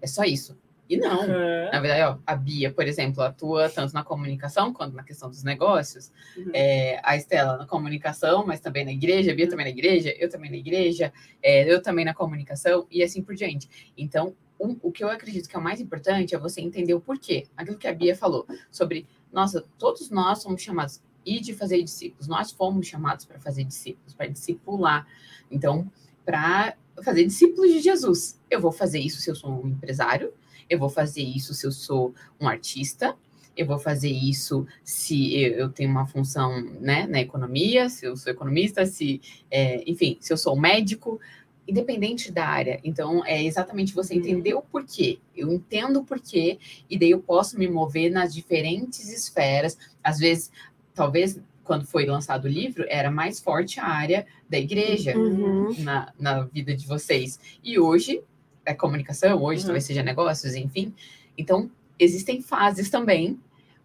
[0.00, 0.56] É só isso.
[0.88, 1.20] E não.
[1.20, 1.70] Uhum.
[1.70, 5.44] Na verdade, ó, a Bia, por exemplo, atua tanto na comunicação quanto na questão dos
[5.44, 6.10] negócios.
[6.34, 6.50] Uhum.
[6.54, 9.32] É, a Estela na comunicação, mas também na igreja.
[9.32, 10.14] A Bia também na igreja.
[10.18, 11.12] Eu também na igreja.
[11.42, 12.86] é, eu também na comunicação.
[12.90, 13.92] E assim por diante.
[13.96, 17.00] Então, um- o que eu acredito que é o mais importante é você entender o
[17.00, 17.46] porquê.
[17.56, 22.26] Aquilo que a Bia falou sobre, nossa, todos nós somos chamados e de fazer discípulos.
[22.26, 25.06] Nós fomos chamados para fazer discípulos, para discipular.
[25.50, 25.90] Então,
[26.24, 28.40] para fazer discípulos de Jesus.
[28.50, 30.32] Eu vou fazer isso se eu sou um empresário,
[30.68, 33.16] eu vou fazer isso se eu sou um artista,
[33.56, 38.16] eu vou fazer isso se eu, eu tenho uma função né, na economia, se eu
[38.16, 41.20] sou economista, se, é, enfim, se eu sou médico,
[41.68, 42.80] independente da área.
[42.82, 45.18] Então, é exatamente você entender o porquê.
[45.36, 49.76] Eu entendo o porquê, e daí eu posso me mover nas diferentes esferas.
[50.02, 50.50] Às vezes,
[50.94, 55.74] talvez quando foi lançado o livro, era mais forte a área da igreja Uhum.
[55.80, 57.38] na, na vida de vocês.
[57.62, 58.22] E hoje
[58.64, 59.66] é comunicação, hoje Uhum.
[59.66, 60.94] talvez seja negócios, enfim.
[61.36, 63.38] Então, existem fases também,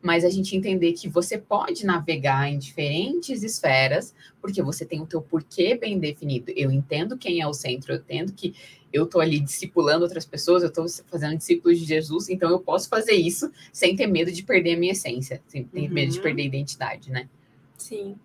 [0.03, 5.07] mas a gente entender que você pode navegar em diferentes esferas, porque você tem o
[5.07, 6.51] teu porquê bem definido.
[6.57, 8.53] Eu entendo quem é o centro, eu entendo que
[8.91, 12.89] eu estou ali discipulando outras pessoas, eu estou fazendo discípulos de Jesus, então eu posso
[12.89, 16.23] fazer isso sem ter medo de perder a minha essência, sem ter medo de Uhum.
[16.23, 17.29] perder a identidade, né?
[17.77, 18.17] Sim.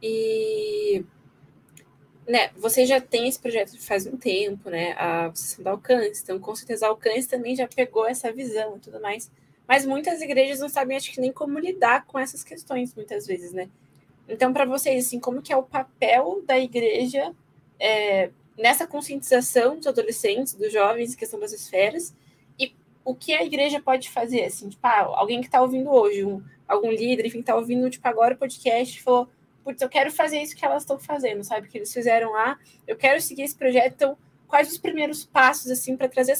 [0.00, 1.04] E
[2.28, 4.92] né, você já tem esse projeto faz um tempo, né?
[4.92, 8.80] A Associação da Alcance, então com certeza a Alcance também já pegou essa visão e
[8.80, 9.30] tudo mais.
[9.68, 13.52] Mas muitas igrejas não sabem, acho que nem como lidar com essas questões, muitas vezes,
[13.52, 13.68] né?
[14.26, 17.34] Então, para vocês, assim, como que é o papel da igreja
[17.78, 22.14] é, nessa conscientização dos adolescentes, dos jovens, questão das esferas,
[22.58, 26.24] e o que a igreja pode fazer, assim, tipo, ah, alguém que está ouvindo hoje,
[26.24, 29.28] um, algum líder, enfim, está ouvindo, tipo, agora o podcast, falou,
[29.62, 31.68] putz, eu quero fazer isso que elas estão fazendo, sabe?
[31.68, 35.94] Que eles fizeram lá, eu quero seguir esse projeto, então, quais os primeiros passos, assim,
[35.94, 36.32] para trazer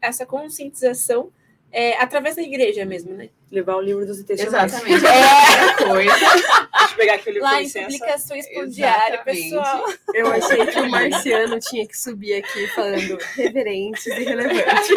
[0.00, 1.30] essa conscientização
[1.74, 3.30] é, através da igreja mesmo, né?
[3.50, 4.72] Levar o livro dos intestinais.
[4.72, 5.04] Exatamente.
[5.04, 5.84] É.
[5.84, 6.14] coisa.
[6.14, 7.86] Deixa eu pegar aqui o livro com Lá em licença.
[7.86, 9.84] publicações por diário, pessoal.
[10.14, 14.88] Eu achei que o Marciano tinha que subir aqui falando reverentes e relevantes.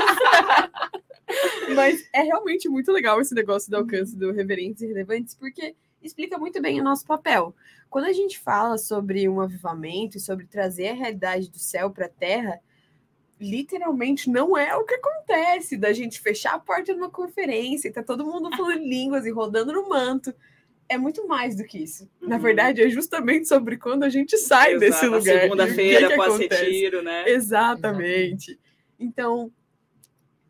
[1.76, 6.38] Mas é realmente muito legal esse negócio do alcance do reverentes e relevantes, porque explica
[6.38, 7.56] muito bem o nosso papel.
[7.90, 12.06] Quando a gente fala sobre um avivamento e sobre trazer a realidade do céu para
[12.06, 12.60] a terra,
[13.40, 18.02] literalmente não é o que acontece da gente fechar a porta numa conferência e tá
[18.04, 20.34] todo mundo falando línguas e rodando no manto.
[20.90, 22.10] É muito mais do que isso.
[22.22, 22.42] Na Uhum.
[22.42, 25.42] verdade, é justamente sobre quando a gente sai Exato, desse lugar.
[25.42, 26.48] Segunda-feira, acontece.
[26.50, 27.30] pós-retiro, né?
[27.30, 28.58] Exatamente.
[29.00, 29.52] Então,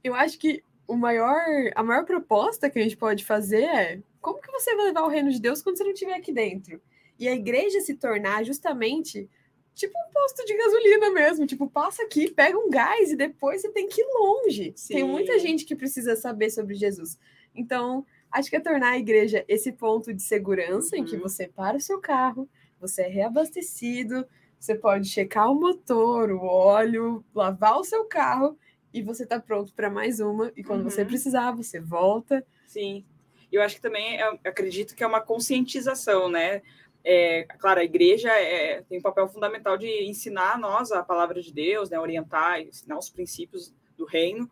[0.04, 1.42] eu acho que o maior,
[1.76, 5.08] a maior proposta que a gente pode fazer é como que você vai levar o
[5.10, 6.80] reino de Deus quando você não estiver aqui dentro?
[7.20, 9.28] E a igreja se tornar justamente
[9.78, 11.46] tipo um posto de gasolina mesmo.
[11.46, 14.64] Tipo, passa aqui, pega um gás e depois você tem que ir longe.
[14.66, 15.04] Tem Sim.
[15.04, 17.18] muita gente que precisa saber sobre Jesus.
[17.56, 21.22] Então, acho que é tornar a igreja esse ponto de segurança em que Uhum.
[21.22, 24.26] você para o seu carro, você é reabastecido,
[24.60, 28.58] você pode checar o motor, o óleo, lavar o seu carro
[28.94, 30.52] e você tá pronto para mais uma.
[30.56, 31.08] E quando você Uhum.
[31.08, 32.46] precisar, você volta.
[32.66, 33.06] Sim.
[33.52, 36.62] Eu acho que também, é- acredito que é uma conscientização, né?
[37.10, 41.42] É, claro, a igreja é, tem um papel fundamental de ensinar a nós a palavra
[41.42, 41.98] de Deus, né?
[41.98, 44.52] Orientar, ensinar os princípios do reino.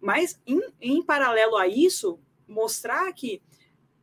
[0.00, 3.42] Mas, em, em paralelo a isso, mostrar que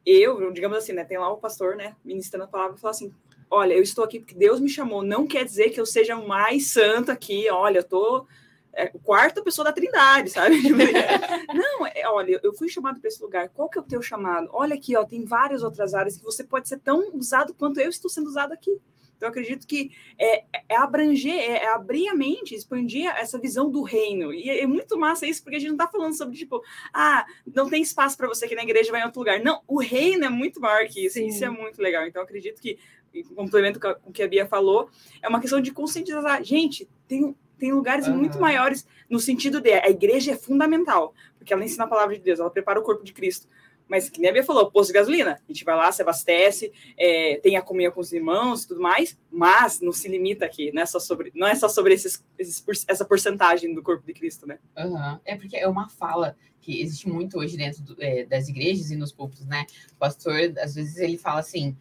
[0.05, 1.05] eu, digamos assim, né?
[1.05, 1.95] Tem lá o pastor, né?
[2.03, 3.13] Ministrando a palavra fala assim,
[3.49, 5.01] olha, eu estou aqui porque Deus me chamou.
[5.01, 7.49] Não quer dizer que eu seja mais santo aqui.
[7.49, 8.27] Olha, eu tô
[8.77, 10.61] é, quarta pessoa da Trindade, sabe?
[11.51, 13.49] Não, é, olha, eu fui chamado para esse lugar.
[13.49, 14.49] Qual que é o teu chamado?
[14.53, 17.89] Olha aqui, ó, tem várias outras áreas que você pode ser tão usado quanto eu
[17.89, 18.79] estou sendo usado aqui.
[19.17, 23.67] Então, eu acredito que é, é abranger, é, é abrir a mente, expandir essa visão
[23.67, 24.31] do reino.
[24.31, 26.61] E é, é muito massa isso, porque a gente não está falando sobre, tipo,
[26.93, 29.39] ah, não tem espaço para você aqui na igreja, vai em outro lugar.
[29.39, 31.15] Não, o reino é muito maior que isso.
[31.15, 31.27] Sim.
[31.27, 32.05] Isso é muito legal.
[32.05, 32.77] Então, eu acredito que,
[33.11, 34.87] em complemento com o que a Bia falou,
[35.19, 36.43] é uma questão de conscientizar.
[36.43, 38.41] Gente, tem, tem lugares muito Aham.
[38.41, 42.39] maiores no sentido de a igreja é fundamental, porque ela ensina a palavra de Deus,
[42.39, 43.47] ela prepara o corpo de Cristo.
[43.87, 46.73] Mas, que nem a Bia falou, posto de gasolina, a gente vai lá, se abastece,
[46.97, 50.73] é, tem a comunhão com os irmãos e tudo mais, mas não se limita aqui,
[50.73, 54.13] não é só sobre, não é só sobre esses, esses essa porcentagem do corpo de
[54.13, 54.59] Cristo, né?
[54.75, 55.21] Aham.
[55.23, 58.97] É porque é uma fala que existe muito hoje dentro do- é, das igrejas e
[58.97, 59.65] nos púlpitos, né?
[59.93, 61.73] O pastor, às vezes, ele fala assim: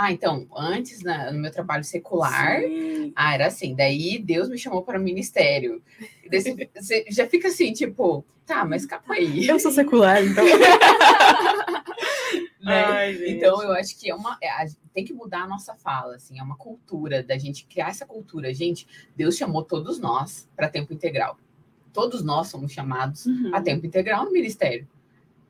[0.00, 2.60] Ah, então, antes, na- no meu trabalho secular,
[3.16, 3.74] ah, era assim.
[3.74, 5.82] Daí Deus me chamou para o ministério.
[6.22, 6.40] E daí
[6.76, 9.48] Você já fica assim, tipo, tá, mas calma aí.
[9.48, 10.44] Eu sou secular, então.
[12.60, 12.84] né?
[12.84, 16.16] Ai, então eu acho que é uma é, a- tem que mudar a nossa fala
[16.16, 20.68] assim é uma cultura da gente criar essa cultura gente Deus chamou todos nós para
[20.68, 21.38] tempo integral
[21.92, 23.54] todos nós somos chamados Uhum.
[23.54, 24.86] a tempo integral no ministério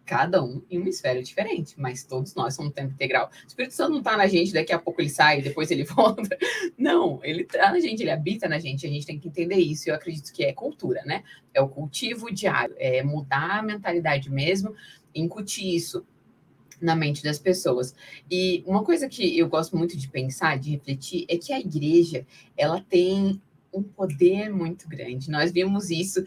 [0.08, 3.90] cada um em uma esfera diferente mas todos nós somos tempo integral o Espírito Santo
[3.90, 6.36] não está na gente daqui a pouco ele sai depois ele volta
[6.76, 9.90] não ele está na gente ele habita na gente a gente tem que entender isso
[9.90, 14.74] eu acredito que é cultura né é o cultivo diário é mudar a mentalidade mesmo
[15.14, 16.04] incutir isso
[16.80, 17.94] na mente das pessoas.
[18.30, 22.24] E uma coisa que eu gosto muito de pensar, de refletir, é que a igreja,
[22.56, 23.40] ela tem
[23.72, 25.30] um poder muito grande.
[25.30, 26.24] Nós vimos isso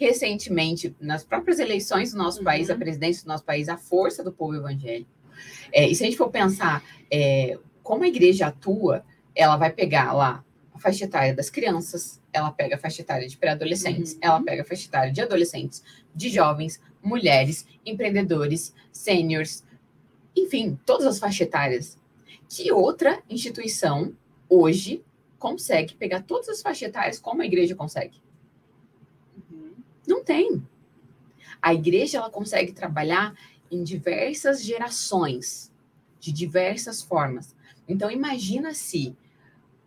[0.00, 4.32] recentemente nas próprias eleições do nosso país, a presidência do nosso país, a força do
[4.32, 5.10] povo evangélico.
[5.70, 6.82] É, e se a gente for pensar
[7.12, 12.50] é, como a igreja atua, ela vai pegar lá a faixa etária das crianças, ela
[12.50, 15.84] pega a faixa etária de pré-adolescentes, ela pega a faixa etária de adolescentes,
[16.14, 19.62] de jovens, mulheres, empreendedores, sêniors,
[20.34, 21.98] enfim, todas as faixas etárias.
[22.48, 24.14] Que outra instituição
[24.48, 25.04] hoje
[25.38, 28.18] consegue pegar todas as faixas etárias como a igreja consegue?
[30.06, 30.62] Não tem.
[31.60, 33.34] A igreja ela consegue trabalhar
[33.70, 35.70] em diversas gerações,
[36.18, 37.54] de diversas formas.
[37.88, 39.16] Então imagina se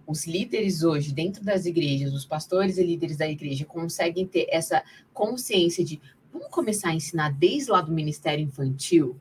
[0.06, 4.84] os líderes hoje dentro das igrejas, os pastores e líderes da igreja conseguem ter essa
[5.14, 9.20] consciência de vamos começar a ensinar desde lá do ministério infantil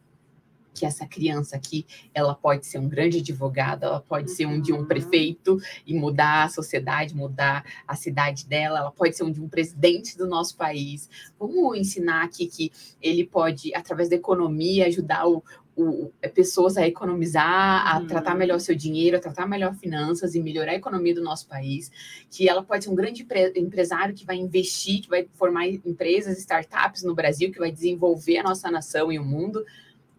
[0.75, 4.73] que essa criança aqui, ela pode ser um grande advogado, ela pode ser um de
[4.73, 9.41] um prefeito e mudar a sociedade, mudar a cidade dela, ela pode ser um de
[9.41, 11.09] um presidente do nosso país.
[11.39, 15.43] Vamos ensinar aqui que ele pode, através da economia, ajudar o,
[15.77, 20.73] o- pessoas a economizar, a tratar melhor seu dinheiro, a tratar melhor finanças e melhorar
[20.73, 21.91] a economia do nosso país,
[22.31, 26.39] que ela pode ser um grande empre- empresário que vai investir, que vai formar empresas,
[26.39, 29.65] startups no Brasil, que vai desenvolver a nossa nação e o mundo.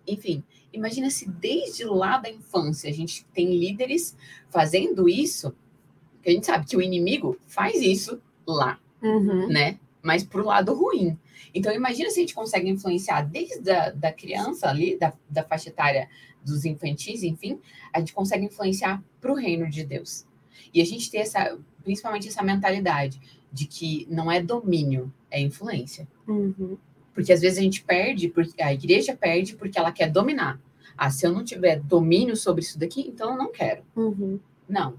[0.07, 4.15] Enfim, imagina se desde lá da infância a gente tem líderes
[4.49, 5.55] fazendo isso,
[6.21, 8.79] que a gente sabe que o inimigo faz isso lá,
[9.49, 9.79] né?
[10.01, 11.17] Mas pro lado ruim.
[11.53, 15.69] Então, imagina se a gente consegue influenciar desde a da criança ali, da, da faixa
[15.69, 16.09] etária
[16.43, 17.59] dos infantis, enfim,
[17.93, 20.25] a gente consegue influenciar para o reino de Deus.
[20.73, 26.07] E a gente ter essa, principalmente essa mentalidade de que não é domínio, é influência.
[27.13, 30.59] Porque às vezes a gente perde, porque a igreja perde porque ela quer dominar.
[30.97, 33.83] Ah, se eu não tiver domínio sobre isso daqui, então eu não quero.
[34.67, 34.95] Não.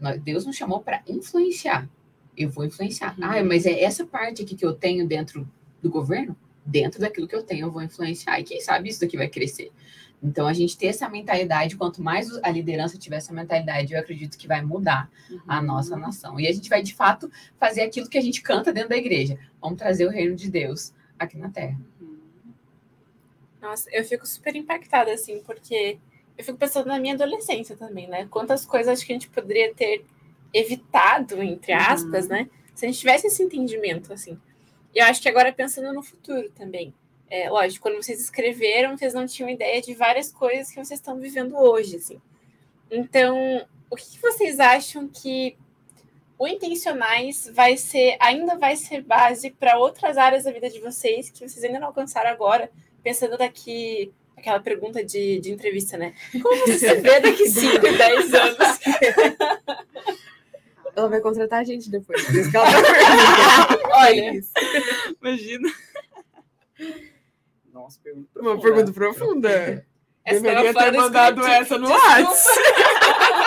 [0.00, 1.88] Nós- Deus nos chamou para influenciar.
[2.36, 3.14] Eu vou influenciar.
[3.20, 5.48] Ah, mas é essa parte aqui que eu tenho dentro
[5.82, 6.36] do governo?
[6.64, 8.38] Dentro daquilo que eu tenho, eu vou influenciar.
[8.40, 9.70] E quem sabe isso daqui vai crescer.
[10.22, 14.36] Então, a gente ter essa mentalidade, quanto mais a liderança tiver essa mentalidade, eu acredito
[14.36, 15.10] que vai mudar
[15.46, 16.40] a nossa nação.
[16.40, 19.38] E a gente vai, de fato, fazer aquilo que a gente canta dentro da igreja.
[19.60, 21.78] Vamos trazer o reino de Deus aqui na terra.
[23.60, 25.98] Nossa, eu fico super impactada, assim, porque
[26.36, 28.26] eu fico pensando na minha adolescência também, né?
[28.30, 30.04] Quantas coisas acho que a gente poderia ter
[30.52, 32.48] evitado, entre aspas, né?
[32.74, 34.38] Se a gente tivesse esse entendimento, assim.
[34.94, 36.94] E eu acho que agora pensando no futuro também.
[37.28, 41.18] É, lógico, quando vocês escreveram, vocês não tinham ideia de várias coisas que vocês estão
[41.18, 42.20] vivendo hoje, assim.
[42.90, 45.56] Então, o que vocês acham que
[46.38, 51.30] o intencionais vai ser, ainda vai ser base para outras áreas da vida de vocês
[51.30, 52.70] que vocês ainda não alcançaram agora,
[53.02, 56.14] pensando daqui aquela pergunta de, de entrevista, né?
[56.42, 58.58] Como você se vê daqui 5, 10 anos?
[60.94, 62.24] Ela vai contratar a gente depois.
[62.24, 63.78] por isso que ela tá.
[64.00, 64.40] Olha,
[65.20, 65.68] Imagina.
[67.70, 69.86] Nossa, pergunta Uma pergunta profunda.
[70.24, 71.90] Essa Deveria tava fora ter do mandado essa no.
[71.90, 73.45] WhatsApp.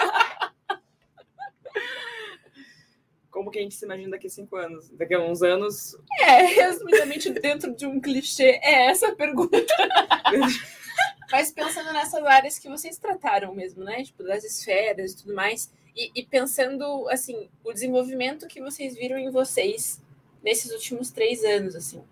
[3.39, 4.89] Como que a gente se imagina daqui a cinco anos?
[4.89, 5.95] Daqui a uns anos.
[6.19, 9.58] É, resumidamente, dentro de um clichê, é essa a pergunta.
[11.32, 14.04] Mas pensando nessas áreas que vocês trataram mesmo, né?
[14.04, 15.71] Tipo, das esferas e tudo mais.
[15.95, 20.02] E, e pensando, assim, o desenvolvimento que vocês viram em vocês
[20.43, 22.04] nesses últimos três anos, assim.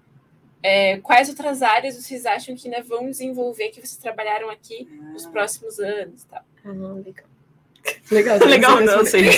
[0.63, 5.25] É, quais outras áreas vocês acham que ainda vão desenvolver, que vocês trabalharam aqui nos
[5.25, 6.45] próximos anos e tal?
[6.63, 7.25] Ah, legal.
[8.09, 9.29] Legal, Legal, não, sei.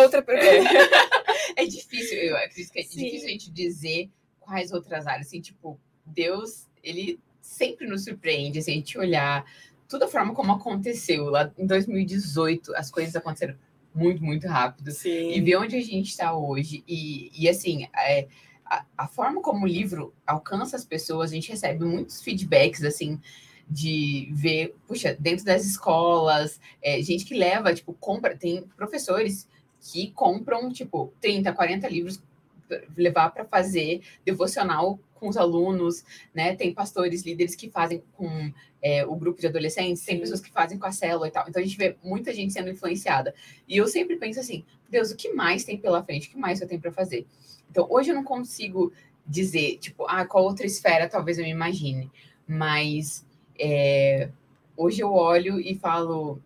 [0.00, 0.70] Outra pergunta.
[1.56, 3.04] É difícil, eu acredito que é Sim.
[3.04, 5.28] difícil a gente dizer quais outras áreas.
[5.28, 9.44] Assim, tipo, Deus, ele sempre nos surpreende, assim, a gente olhar
[9.88, 11.26] toda a forma como aconteceu.
[11.26, 13.54] Lá em 2018, as coisas aconteceram
[13.94, 14.90] muito, muito rápido.
[15.04, 16.82] E ver onde a gente está hoje.
[16.88, 18.26] E, e assim, é,
[18.64, 23.20] a, a forma como o livro alcança as pessoas, a gente recebe muitos feedbacks, assim,
[23.68, 29.46] de ver, puxa, dentro das escolas, é, gente que leva, tipo, compra, tem professores
[29.92, 32.22] que compram, tipo, 30, 40 livros
[32.66, 36.04] pra levar para fazer devocional com os alunos,
[36.34, 36.56] né?
[36.56, 40.78] Tem pastores, líderes que fazem com é, o grupo de adolescentes, tem pessoas que fazem
[40.78, 41.46] com a célula e tal.
[41.48, 43.34] Então a gente vê muita gente sendo influenciada.
[43.68, 46.28] E eu sempre penso assim, Deus, o que mais tem pela frente?
[46.28, 47.26] O que mais eu tenho para fazer?
[47.70, 48.92] Então hoje eu não consigo
[49.26, 52.10] dizer, tipo, ah, qual outra esfera talvez eu me imagine,
[52.46, 53.24] mas
[53.58, 54.28] é,
[54.76, 56.40] hoje eu olho e falo,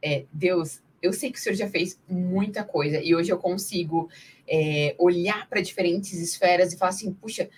[0.00, 4.08] é, Deus, eu sei que o Senhor já fez muita coisa e hoje eu consigo
[4.48, 7.48] é, olhar para diferentes esferas e falar assim, puxa,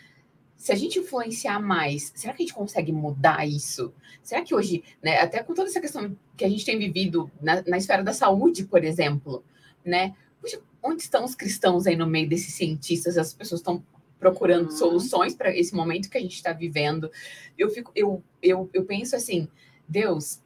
[0.56, 3.94] se a gente influenciar mais, será que a gente consegue mudar isso?
[4.22, 7.62] Será que hoje, né, até com toda essa questão que a gente tem vivido na,
[7.62, 9.44] na esfera da saúde, por exemplo,
[9.84, 10.14] né?
[10.40, 13.16] Puxa, onde estão os cristãos aí no meio desses cientistas?
[13.16, 13.82] As pessoas estão
[14.18, 14.76] procurando uhum.
[14.76, 17.10] soluções para esse momento que a gente está vivendo.
[17.56, 19.48] Eu fico, eu, eu, eu penso assim,
[19.88, 20.40] Deus,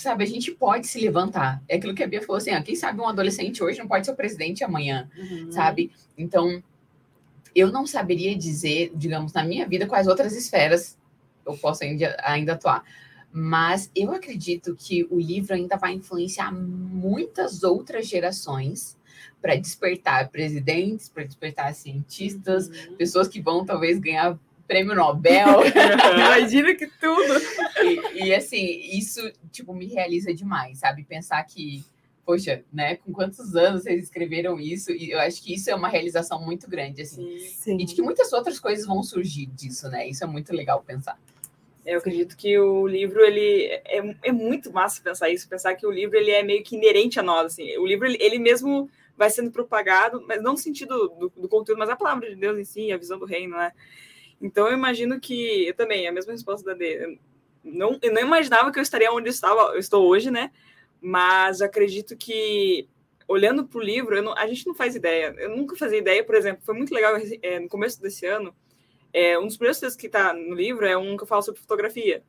[0.00, 1.62] sabe, a gente pode se levantar.
[1.68, 4.04] É aquilo que a Bia falou assim, ó, quem sabe um adolescente hoje não pode
[4.04, 5.50] ser o presidente amanhã, uhum.
[5.50, 5.90] sabe?
[6.18, 6.62] Então,
[7.54, 10.98] eu não saberia dizer, digamos, na minha vida, quais outras esferas
[11.46, 12.84] eu posso ainda, ainda atuar.
[13.32, 18.98] Mas eu acredito que o livro ainda vai influenciar muitas outras gerações
[19.40, 22.96] para despertar presidentes, para despertar cientistas, uhum.
[22.96, 25.62] pessoas que vão talvez ganhar prêmio Nobel.
[26.14, 27.34] Imagina que tudo!
[27.82, 31.04] E, e, assim, isso tipo me realiza demais, sabe?
[31.04, 31.84] Pensar que
[32.26, 34.90] poxa, né, com quantos anos vocês escreveram isso?
[34.90, 37.38] E eu acho que isso é uma realização muito grande, assim.
[37.38, 37.78] Sim.
[37.80, 40.08] E de que muitas outras coisas vão surgir disso, né?
[40.08, 41.16] Isso é muito legal pensar.
[41.86, 45.90] Eu acredito que o livro, ele é, é muito massa pensar isso, pensar que o
[45.90, 47.78] livro, ele é meio que inerente a nós, assim.
[47.78, 51.78] O livro, ele, ele mesmo vai sendo propagado, mas não no sentido do, do, conteúdo,
[51.78, 53.72] mas a palavra de Deus em si, a visão do reino, né?
[54.40, 57.18] Então, eu imagino que, eu também, a mesma resposta da D,
[57.64, 60.50] não, eu não imaginava que eu estaria onde eu, estava, eu estou hoje, né?
[61.00, 62.88] mas acredito que
[63.28, 65.34] olhando para o livro, não, a gente não faz ideia.
[65.38, 68.54] Eu nunca fazia ideia, por exemplo, foi muito legal é, no começo desse ano.
[69.12, 71.60] É, um dos primeiros textos que está no livro é um que eu falo sobre
[71.60, 72.22] fotografia.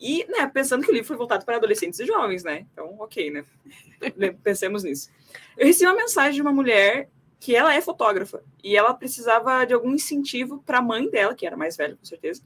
[0.00, 2.66] E, né, pensando que o livro foi voltado para adolescentes e jovens, né?
[2.72, 3.44] Então, ok, né?
[4.42, 5.10] Pensemos nisso.
[5.56, 7.08] Eu recebi uma mensagem de uma mulher
[7.42, 11.44] que ela é fotógrafa e ela precisava de algum incentivo para a mãe dela, que
[11.44, 12.40] era mais velha, com certeza,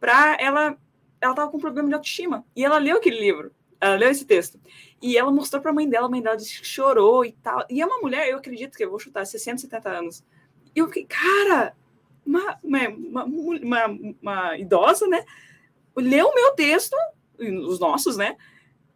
[0.00, 0.78] para ela.
[1.20, 2.42] Ela estava com um problema de autoestima.
[2.56, 3.52] E ela leu aquele livro.
[3.78, 4.58] Ela leu esse texto.
[5.00, 7.66] E ela mostrou para a mãe dela, a mãe dela disse que chorou e tal.
[7.68, 10.24] E é uma mulher, eu acredito que eu vou chutar 60, 70 anos.
[10.74, 11.76] E eu fiquei, cara,
[12.24, 13.86] uma, uma, uma,
[14.22, 15.22] uma idosa, né?
[15.94, 16.96] Leu o meu texto,
[17.38, 18.38] os nossos, né?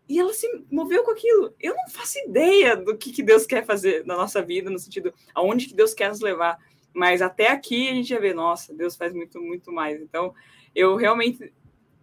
[0.08, 1.54] E ela se moveu com aquilo.
[1.60, 5.12] Eu não faço ideia do que, que Deus quer fazer na nossa vida, no sentido
[5.34, 6.58] aonde que Deus quer nos levar.
[6.94, 10.00] Mas até aqui a gente já vê, nossa, Deus faz muito, muito mais.
[10.00, 10.34] Então,
[10.74, 11.52] eu realmente.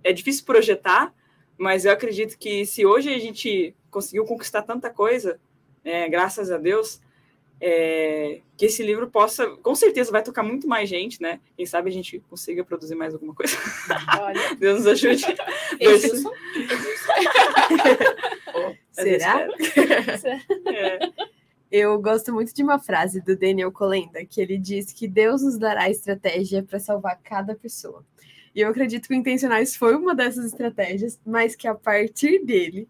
[0.03, 1.12] É difícil projetar,
[1.58, 5.39] mas eu acredito que se hoje a gente conseguiu conquistar tanta coisa,
[5.84, 7.01] é, graças a Deus,
[7.60, 11.39] é, que esse livro possa, com certeza, vai tocar muito mais gente, né?
[11.56, 13.58] Quem sabe a gente consiga produzir mais alguma coisa.
[14.20, 14.56] Olha.
[14.56, 15.26] Deus nos ajude.
[15.80, 16.32] Edilson.
[18.91, 19.47] Será?
[20.68, 20.99] é.
[21.72, 25.58] Eu gosto muito de uma frase do Daniel Colenda, que ele diz que Deus nos
[25.58, 28.06] dará estratégia para salvar cada pessoa.
[28.53, 32.88] E eu acredito que o Intencionais foi uma dessas estratégias, mas que a partir dele,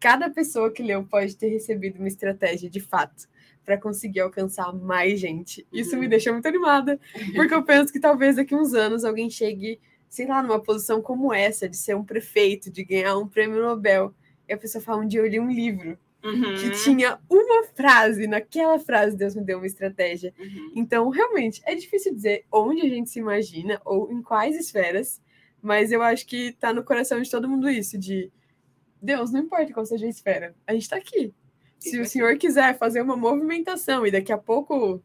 [0.00, 3.28] cada pessoa que leu pode ter recebido uma estratégia de fato
[3.64, 5.66] para conseguir alcançar mais gente.
[5.72, 6.00] Isso uhum.
[6.00, 7.00] me deixa muito animada,
[7.34, 11.00] porque eu penso que talvez daqui a uns anos alguém chegue, sei lá, numa posição
[11.00, 14.14] como essa, de ser um prefeito, de ganhar um prêmio Nobel,
[14.48, 16.54] e a pessoa fala: um dia eu li um livro Uhum.
[16.54, 20.32] que tinha uma frase, naquela frase Deus me deu uma estratégia.
[20.38, 20.72] Uhum.
[20.74, 25.20] Então, realmente, é difícil dizer onde a gente se imagina ou em quais esferas,
[25.60, 28.32] mas eu acho que tá no coração de todo mundo isso, de
[29.02, 31.34] Deus, não importa qual seja a esfera, a gente tá aqui.
[31.78, 35.02] Se o senhor quiser fazer uma movimentação e daqui a pouco,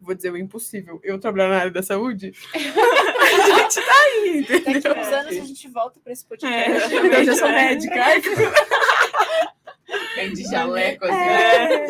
[0.00, 4.74] vou dizer o impossível, eu trabalhar na área da saúde, a gente tá aí, entendeu?
[4.74, 6.94] Daqui a uns anos a gente volta para esse podcast.
[6.94, 7.94] É, eu já sou médica.
[10.16, 11.16] Vem de jaleco, assim.
[11.16, 11.86] É.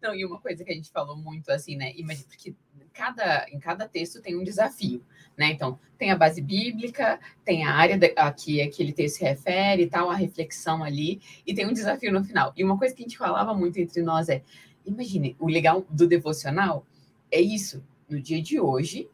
[0.00, 1.92] Não, e uma coisa que a gente falou muito, assim, né?
[1.96, 2.54] Imagina, porque
[2.92, 5.04] cada, em cada texto tem um desafio,
[5.38, 5.52] né?
[5.52, 9.86] Então, tem a base bíblica, tem a área a que aquele texto se refere e
[9.86, 12.52] tal, a reflexão ali, e tem um desafio no final.
[12.56, 14.42] E uma coisa que a gente falava muito entre nós é,
[14.84, 16.84] imagine, o legal do devocional
[17.30, 17.82] é isso.
[18.08, 19.08] No dia de hoje,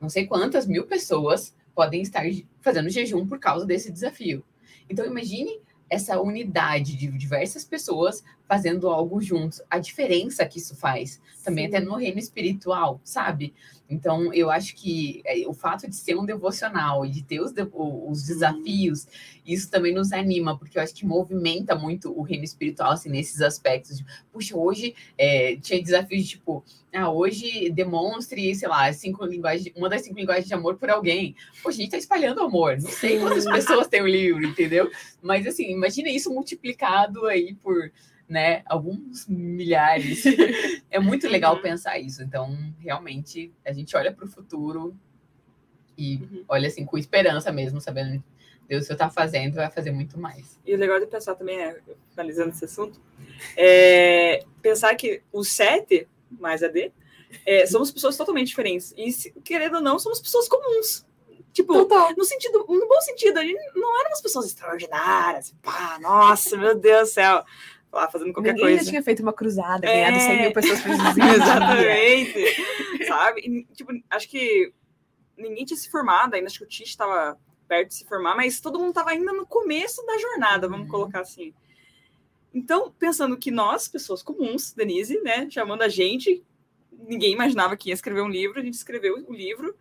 [0.00, 2.24] não sei quantas mil pessoas podem estar
[2.60, 4.42] fazendo jejum por causa desse desafio.
[4.90, 5.60] Então, imagine
[5.90, 9.62] essa unidade de diversas pessoas fazendo algo juntos.
[9.70, 11.76] A diferença que isso faz, também Sim.
[11.76, 13.54] até no reino espiritual, sabe?
[13.90, 17.52] Então, eu acho que é, o fato de ser um devocional e de ter os,
[17.52, 19.06] de- os desafios,
[19.46, 23.40] isso também nos anima, porque eu acho que movimenta muito o reino espiritual, assim, nesses
[23.40, 23.98] aspectos.
[23.98, 26.62] De, Puxa, hoje é, tinha desafios de tipo,
[26.92, 31.34] ah, hoje demonstre, sei lá, cinco linguagens, uma das cinco linguagens de amor por alguém.
[31.62, 32.76] Poxa, a gente tá espalhando amor.
[32.78, 34.90] Não sei quantas pessoas têm o livro, entendeu?
[35.22, 37.90] Mas assim, imagina isso multiplicado aí por
[38.28, 40.24] né, alguns milhares.
[40.90, 42.22] é muito legal pensar isso.
[42.22, 44.94] Então, realmente, a gente olha para o futuro
[45.96, 48.22] e olha assim com esperança mesmo, sabendo
[48.68, 50.60] Deus se eu tá fazendo, vai fazer muito mais.
[50.64, 51.76] E o legal de pensar também, né,
[52.10, 53.00] finalizando esse assunto,
[53.56, 56.92] é pensar que os sete mais a D
[57.46, 58.92] é, somos pessoas totalmente diferentes.
[58.96, 61.06] E, se- querendo ou não, somos pessoas comuns.
[61.52, 61.74] Tipo,
[62.16, 65.54] no sentido, no bom sentido, a gente não éramos pessoas extraordinárias.
[65.62, 67.44] Pá, nossa, meu Deus do céu.
[67.92, 68.84] Lá fazendo qualquer Ninguém coisa.
[68.84, 69.92] já tinha feito uma cruzada, É.
[70.10, 70.90] ganhado 100 mil pessoas por.
[71.34, 73.06] Exatamente.
[73.06, 73.40] Sabe?
[73.40, 74.72] E, tipo, acho que
[75.36, 78.60] ninguém tinha se formado ainda, acho que o Tish estava perto de se formar, mas
[78.60, 81.52] todo mundo estava ainda no começo da jornada, vamos colocar assim.
[82.52, 86.42] Então, pensando que nós, pessoas comuns, Denise, né, chamando a gente,
[86.92, 89.74] ninguém imaginava que ia escrever um livro, a gente escreveu o livro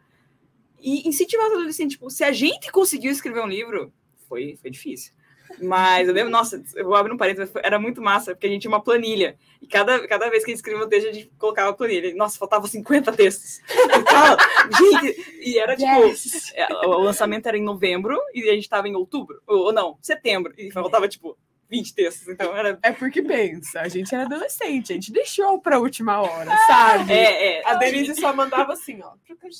[0.80, 1.93] e incentivar os adolescentes.
[1.95, 3.91] Tipo, se a gente conseguiu escrever um livro,
[4.28, 5.14] foi, foi difícil.
[5.62, 8.62] Mas eu lembro, nossa, eu vou abrir um parênteses, era muito massa, porque a gente
[8.62, 9.38] tinha uma planilha.
[9.62, 12.08] E cada, cada vez que a gente escrevia um texto, a gente colocava a planilha.
[12.08, 13.60] E, Nossa, faltava 50 textos.
[13.60, 14.38] E, tal.
[15.02, 16.06] gente, e era tipo.
[16.06, 16.54] Yes.
[16.56, 19.41] é, O o lançamento era em novembro e a gente tava em outubro.
[19.48, 20.54] Ou, ou não, setembro.
[20.58, 21.38] E faltava, tipo,
[21.70, 22.28] 20 textos.
[22.28, 22.80] Então era.
[22.82, 27.14] É porque pensa, a gente era adolescente, a gente deixou pra última hora, sabe?
[27.14, 27.68] É, é.
[27.68, 29.14] A Denise só mandava assim, ó.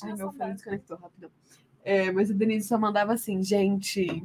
[0.04, 1.30] Ai, meu fone desconectou rapidão.
[1.84, 4.24] É, mas a Denise só mandava assim, gente,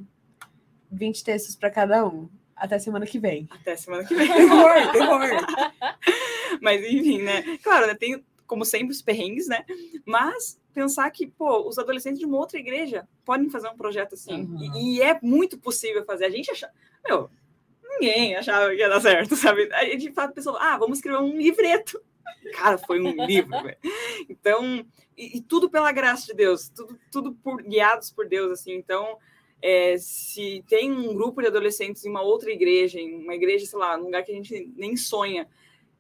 [0.94, 2.30] 20 textos pra cada um.
[2.56, 3.48] Até semana que vem.
[3.50, 4.28] Até semana que vem.
[4.28, 5.20] Terror, terror.
[6.62, 7.58] Mas enfim, né?
[7.64, 7.96] Claro, né?
[7.96, 9.66] Tem, como sempre, os perrengues, né?
[10.06, 14.48] Mas pensar que, pô, os adolescentes de uma outra igreja podem fazer um projeto assim.
[14.76, 16.26] E, e é muito possível fazer.
[16.26, 16.72] A gente achava.
[17.06, 17.30] Meu,
[17.82, 19.70] ninguém achava que ia dar certo, sabe?
[19.74, 22.02] A gente de fato pensou, ah, vamos escrever um livreto.
[22.54, 23.78] Cara, foi um livro, velho.
[24.30, 24.86] Então,
[25.18, 28.74] e, e tudo pela graça de Deus, tudo, tudo por, guiados por Deus, assim.
[28.74, 29.18] Então,
[29.64, 33.80] é, se tem um grupo de adolescentes em uma outra igreja, em uma igreja, sei
[33.80, 35.48] lá, num lugar que a gente nem sonha,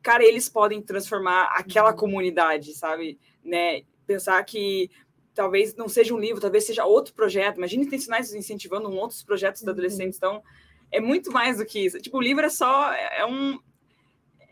[0.01, 3.18] cara, eles podem transformar aquela comunidade, sabe?
[3.41, 3.84] Né?
[4.05, 4.91] Pensar que
[5.34, 7.55] talvez não seja um livro, talvez seja outro projeto.
[7.55, 10.18] Imagina intencionais incentivando um outros projetos de adolescentes.
[10.18, 10.43] Então,
[10.91, 12.01] é muito mais do que isso.
[12.01, 13.57] Tipo, o livro é só é um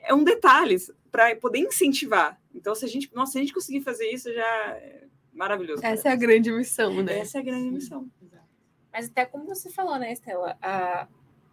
[0.03, 0.77] é um detalhe
[1.11, 2.39] para poder incentivar.
[2.55, 5.03] Então, se a gente, nossa, se a gente conseguir fazer isso, já é
[5.33, 5.85] maravilhoso.
[5.85, 7.19] Essa é a grande missão, né?
[7.19, 8.09] Essa é a grande missão.
[8.91, 10.57] Mas até como você falou, né, Estela?
[10.61, 11.07] A,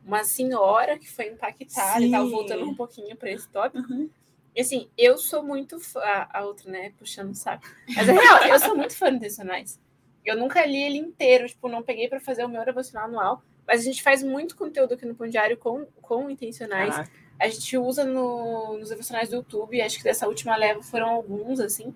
[0.04, 2.30] uma senhora que foi impactada e tal, Sim.
[2.30, 4.10] voltando um pouquinho para esse tópico.
[4.56, 6.00] E assim, eu sou muito fã.
[6.00, 7.66] A, a outra, né, puxando o saco.
[7.94, 9.78] Mas é real, eu sou muito fã de Intencionais.
[10.24, 13.42] Eu nunca li ele inteiro, tipo, não peguei para fazer o meu devocional anual.
[13.66, 16.90] Mas a gente faz muito conteúdo aqui no Pão Diário com, com intencionais.
[16.90, 17.12] Caraca.
[17.38, 19.80] A gente usa no, nos devocionais do YouTube.
[19.80, 21.94] Acho que dessa última leva foram alguns, assim.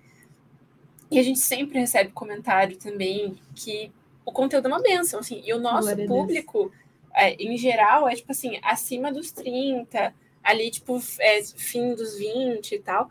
[1.11, 3.91] E a gente sempre recebe comentário também que
[4.25, 5.41] o conteúdo é uma benção, assim.
[5.45, 6.71] E o nosso Glória público,
[7.13, 10.13] é, em geral, é tipo assim, acima dos 30,
[10.43, 13.09] ali, tipo, é, fim dos 20 e tal.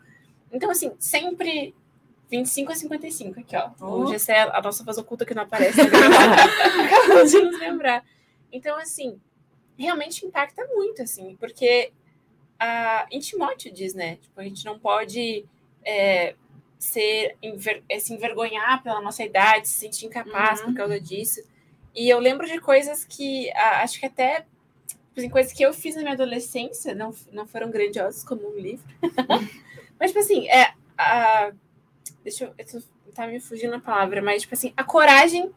[0.51, 1.73] Então, assim, sempre
[2.29, 3.69] 25 a 55 aqui, ó.
[3.79, 4.03] Oh.
[4.03, 5.81] O Gessé, a nossa voz oculta que não aparece.
[5.81, 8.03] Acabou de nos lembrar.
[8.51, 9.19] Então, assim,
[9.77, 11.91] realmente impacta muito, assim, porque
[12.59, 14.17] a, em Timóteo diz, né?
[14.17, 15.45] Tipo, a gente não pode
[15.83, 16.35] é,
[16.83, 21.41] ser, enver- é, se envergonhar pela nossa idade, se sentir incapaz por causa disso.
[21.95, 24.41] E eu lembro de coisas que acho que até
[24.87, 28.57] tipo assim, coisas que eu fiz na minha adolescência não, não foram grandiosas como um
[28.59, 28.85] livro.
[29.99, 30.73] mas, tipo assim, é.
[30.97, 31.51] A,
[32.23, 32.53] deixa eu.
[32.57, 35.51] eu tô- tá me fugindo a palavra, mas, tipo assim, a coragem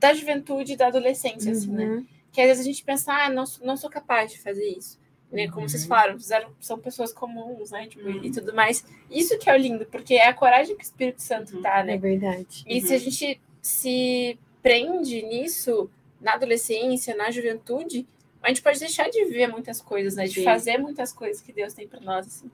[0.00, 1.84] da juventude da adolescência, assim, né?
[1.84, 2.06] Uhum.
[2.32, 4.98] Que às vezes a gente pensa, ah, não, não sou capaz de fazer isso.
[5.30, 5.48] Né?
[5.48, 7.86] Como vocês falaram, fizeram, são pessoas comuns, né?
[7.88, 8.84] Tipo, E tudo mais.
[9.10, 11.94] Isso que é o lindo, porque é a coragem que o Espírito Santo tá, né?
[11.94, 12.64] É verdade.
[12.66, 18.06] E se a gente se prende nisso na adolescência, na juventude,
[18.42, 20.26] a gente pode deixar de viver muitas coisas, né?
[20.26, 20.44] De Sim.
[20.44, 22.50] fazer muitas coisas que Deus tem para nós, assim.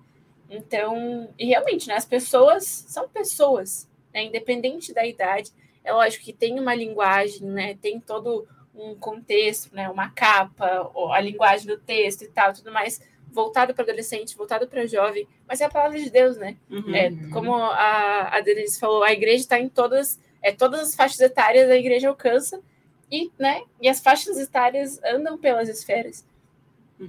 [0.48, 1.94] Então, e realmente, né?
[1.94, 4.24] As pessoas são pessoas, né?
[4.24, 5.50] Independente da idade.
[5.84, 7.76] É lógico que tem uma linguagem, né?
[7.80, 9.88] Tem todo um contexto, né?
[9.88, 13.00] Uma capa, a linguagem do texto e tal, tudo mais
[13.32, 16.56] voltado para adolescente, voltado para jovem, mas é a palavra de Deus, né?
[16.70, 16.94] Uhum.
[16.94, 21.18] É, como a, a Denise falou, a igreja está em todas, é, todas as faixas
[21.18, 22.60] etárias a igreja alcança
[23.10, 26.24] e, né, e as faixas etárias andam pelas esferas.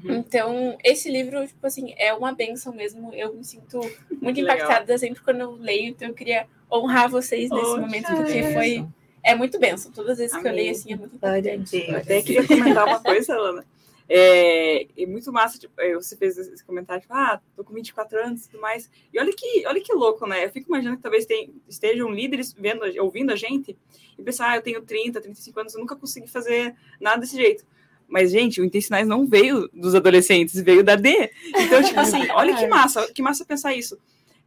[0.06, 3.14] Então, esse livro, tipo assim, é uma benção mesmo.
[3.14, 3.80] Eu me sinto
[4.20, 8.44] muito impactada sempre quando eu leio, então eu queria honrar vocês nesse Poxa, momento, porque
[8.54, 8.88] foi.
[9.24, 9.92] É muito benção.
[9.92, 10.64] Todas as vezes que eu Amém.
[10.64, 11.86] leio, assim, é muito importante.
[11.88, 13.66] Eu até queria comentar uma coisa, Lana.
[14.10, 18.20] É, é muito massa, tipo, é, você fez esse comentário, tipo, ah, tô com 24
[18.20, 18.90] anos e tudo mais.
[19.14, 20.46] E olha que, olha que louco, né?
[20.46, 23.78] Eu fico imaginando que talvez tem, estejam líderes vendo, ouvindo a gente
[24.18, 27.66] e pensar, ah, eu tenho 30, 35 anos, eu nunca consegui fazer nada desse jeito.
[28.08, 31.32] Mas, gente, o Intencionais não veio dos adolescentes, veio da D.
[31.48, 33.98] Então, tipo assim, olha que massa, que massa pensar isso.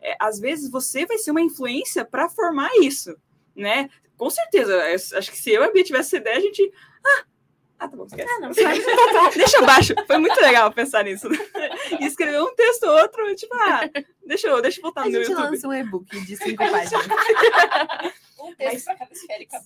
[0.01, 3.17] É, às vezes você vai ser uma influência para formar isso,
[3.57, 3.89] né?
[4.17, 6.73] Com certeza, eu acho que se eu e a Bia tivesse essa ideia, a gente.
[7.05, 7.25] Ah,
[7.81, 8.29] ah tá bom, esquece.
[8.31, 8.51] Ah, não,
[9.37, 9.95] deixa abaixo.
[10.07, 11.29] Foi muito legal pensar nisso.
[12.01, 13.89] E escrever um texto ou outro, tipo, ah,
[14.27, 15.51] deixa eu, deixa eu botar A no meu gente YouTube.
[15.51, 17.07] lança um e-book de cinco páginas.
[18.39, 19.61] Um texto para cada esférica.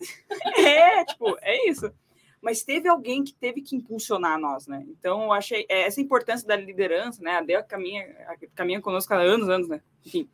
[0.56, 1.92] É, tipo, é isso.
[2.40, 4.84] Mas teve alguém que teve que impulsionar nós, né?
[4.88, 7.32] Então, eu achei é, essa importância da liderança, né?
[7.32, 8.06] A Dea caminha,
[8.54, 9.82] caminha conosco há anos, anos, né?
[10.04, 10.28] Enfim.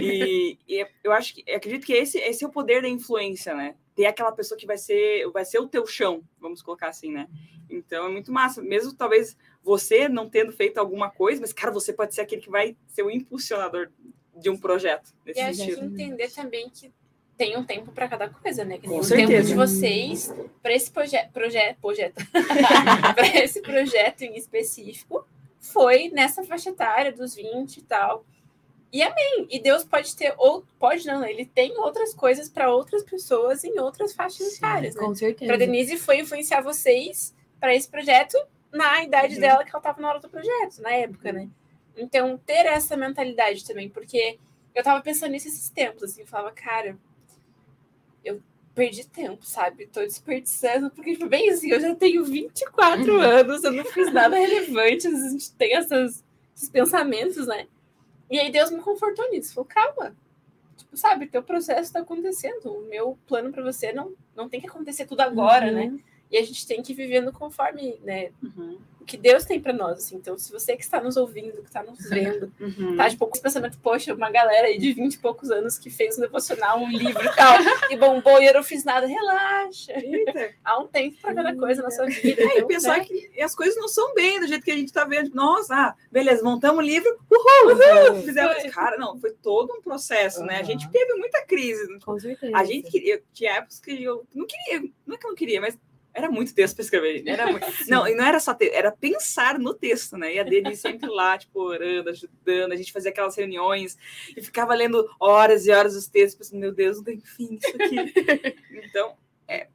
[0.00, 3.54] E, e eu acho que, eu acredito que esse, esse é o poder da influência,
[3.54, 3.76] né?
[3.94, 7.28] Ter aquela pessoa que vai ser, vai ser o teu chão, vamos colocar assim, né?
[7.70, 8.60] Então, é muito massa.
[8.60, 12.50] Mesmo talvez você não tendo feito alguma coisa, mas, cara, você pode ser aquele que
[12.50, 13.90] vai ser o impulsionador
[14.36, 15.14] de um projeto.
[15.24, 15.94] E Nesse acho que sentido.
[15.94, 16.92] entender também que
[17.36, 18.78] tem um tempo para cada coisa, né?
[18.78, 19.28] Com o certeza.
[19.32, 22.14] tempo de vocês para esse proje proje projeto,
[23.14, 25.26] para esse projeto em específico
[25.60, 28.24] foi nessa faixa etária dos 20 e tal.
[28.92, 29.46] E amém.
[29.50, 33.78] E Deus pode ter ou pode não, ele tem outras coisas para outras pessoas em
[33.80, 35.00] outras faixas etárias, né?
[35.02, 35.46] Com certeza.
[35.46, 38.36] Para Denise foi influenciar vocês para esse projeto
[38.70, 39.40] na idade Uhum.
[39.40, 41.48] dela que ela estava na hora do projeto, na época, né?
[41.96, 44.38] Então, ter essa mentalidade também, porque
[44.74, 46.96] eu tava pensando nisso esses tempos, assim, eu falava, cara,
[48.24, 48.40] eu
[48.74, 49.86] perdi tempo, sabe?
[49.86, 54.36] Tô desperdiçando, porque, tipo, bem assim, eu já tenho 24 anos, eu não fiz nada
[54.36, 56.24] relevante, a gente tem essas,
[56.56, 57.66] esses pensamentos, né?
[58.30, 60.16] E aí Deus me confortou nisso, falou, calma,
[60.76, 64.66] tipo, sabe, teu processo tá acontecendo, o meu plano para você não, não tem que
[64.66, 65.74] acontecer tudo agora, Uhum.
[65.74, 65.98] né?
[66.32, 68.30] E a gente tem que ir vivendo conforme, né,
[69.02, 70.16] o que Deus tem para nós, assim.
[70.16, 72.96] Então, se você que está nos ouvindo, que está nos vendo, Uhum.
[72.96, 76.16] tá de poucos pensamentos, poxa, uma galera aí de 20 e poucos anos que fez
[76.16, 77.54] um devocional, um livro e tal,
[77.92, 79.92] e bombou e eu não fiz nada, relaxa.
[80.64, 82.42] Há um tempo para cada coisa na sua vida.
[82.42, 83.04] É, e pensar né?
[83.04, 85.34] que as coisas não são bem do jeito que a gente tá vendo.
[85.34, 88.62] Nossa, ah, beleza, montamos o livro, uhul, uhul, fizemos.
[88.72, 90.60] Cara, não, foi todo um processo, né?
[90.60, 91.98] A gente teve muita crise.
[92.00, 92.56] Com certeza.
[92.56, 95.60] A gente queria, tinha épocas que eu não queria, não é que eu não queria,
[95.60, 95.76] mas
[96.14, 97.22] era muito texto para escrever.
[97.26, 100.34] Era muito, não, e não era só texto, era pensar no texto, né?
[100.34, 103.96] E a Dani sempre lá, tipo, orando, ajudando, a gente fazia aquelas reuniões
[104.36, 107.76] e ficava lendo horas e horas os textos, pensando, meu Deus, não tem fim isso
[107.76, 107.96] aqui.
[108.84, 109.16] então,
[109.48, 109.68] é,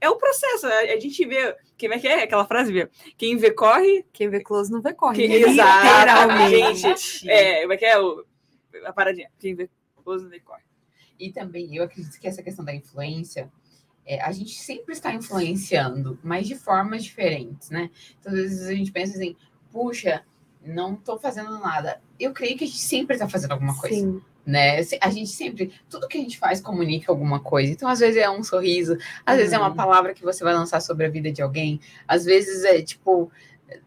[0.00, 2.88] é o processo, a, gente vê, como é que é aquela frase, viu?
[3.16, 4.04] Quem vê corre...
[4.12, 5.16] Quem vê close não vê corre.
[5.16, 5.36] Quem, né?
[5.36, 6.52] exatamente.
[6.56, 7.30] Literalmente.
[7.30, 8.24] É, como é que é o,
[8.84, 9.30] a paradinha?
[9.38, 9.68] Quem vê
[10.04, 10.62] close não vê corre.
[11.18, 13.52] E também eu acredito que essa questão da influência,
[14.10, 17.88] é, a gente sempre está influenciando, mas de formas diferentes, né?
[18.18, 19.36] Então, às vezes a gente pensa assim,
[19.70, 20.24] puxa,
[20.66, 22.02] não estou fazendo nada.
[22.18, 23.94] Eu creio que a gente sempre está fazendo alguma coisa.
[23.94, 24.20] Sim.
[24.44, 24.80] Né?
[25.00, 27.70] A gente sempre, tudo que a gente faz comunica alguma coisa.
[27.70, 30.80] Então, às vezes é um sorriso, às vezes é uma palavra que você vai lançar
[30.80, 33.30] sobre a vida de alguém, às vezes é tipo,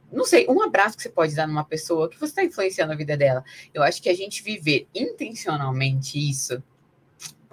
[0.10, 2.96] não sei, um abraço que você pode dar numa pessoa que você está influenciando a
[2.96, 3.44] vida dela.
[3.74, 6.64] Eu acho que a gente viver intencionalmente isso,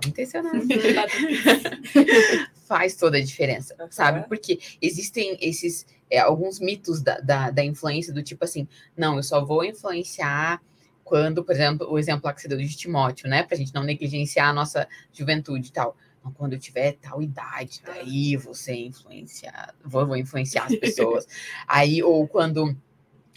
[0.06, 0.74] intencionalmente,
[2.66, 4.26] faz toda a diferença, sabe?
[4.28, 9.22] Porque existem esses é, alguns mitos da, da, da influência do tipo assim, não, eu
[9.22, 10.60] só vou influenciar
[11.04, 13.42] quando, por exemplo, o exemplo lá que você deu de Timóteo, né?
[13.42, 15.96] Pra gente não negligenciar a nossa juventude e tal.
[16.20, 21.26] Então, quando eu tiver tal idade, daí você influenciar, vou, vou influenciar as pessoas.
[21.66, 22.76] Aí, ou quando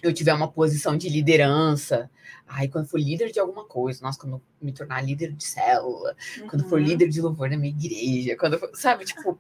[0.04, 2.10] eu tiver uma posição de liderança,
[2.48, 6.16] aí quando for líder de alguma coisa, nossa, quando me tornar líder de célula,
[6.50, 6.86] quando for Uhum.
[6.86, 9.40] líder de louvor na minha igreja, quando for, sabe, tipo,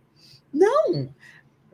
[0.51, 1.14] não.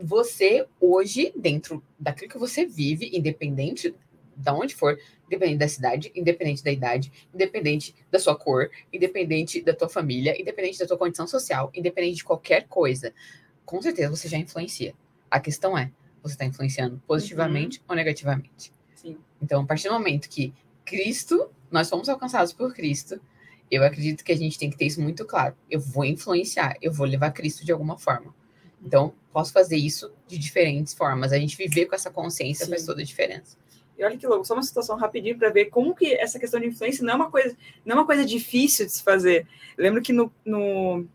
[0.02, 3.94] Você hoje, dentro daquilo que você vive, independente
[4.36, 9.74] de onde for, independente da cidade, independente da idade, independente da sua cor, independente da
[9.74, 13.14] tua família, independente da tua condição social, independente de qualquer coisa,
[13.66, 14.96] com certeza você já influencia.
[15.30, 15.92] A questão é,
[16.24, 18.74] você está influenciando positivamente ou negativamente?
[19.42, 20.54] Então, a partir do momento que
[20.86, 23.20] Cristo, nós fomos alcançados por Cristo,
[23.70, 25.56] eu acredito que a gente tem que ter isso muito claro.
[25.70, 28.34] Eu vou influenciar, eu vou levar Cristo de alguma forma.
[28.84, 31.32] Então, posso fazer isso de diferentes formas.
[31.32, 32.72] A gente viver com essa consciência Sim.
[32.72, 33.58] faz toda a diferença.
[33.98, 36.68] E olha que louco, só uma situação rapidinho para ver como que essa questão de
[36.68, 39.46] influência não é uma coisa, não é uma coisa difícil de se fazer.
[39.78, 41.06] Eu lembro que no, no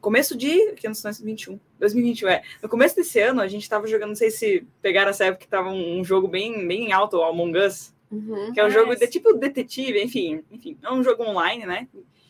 [0.00, 0.72] começo de.
[0.72, 1.22] Que anos são esses?
[1.22, 1.58] 21.
[1.78, 2.42] 2021, é.
[2.62, 5.48] No começo desse ano, a gente tava jogando, não sei se pegaram essa época que
[5.48, 7.94] tava um, um jogo bem, bem alto, o Among Us.
[8.10, 8.52] Uhum.
[8.52, 11.86] Que é um Ah, jogo de tipo detetive, enfim, enfim, é um jogo online, né?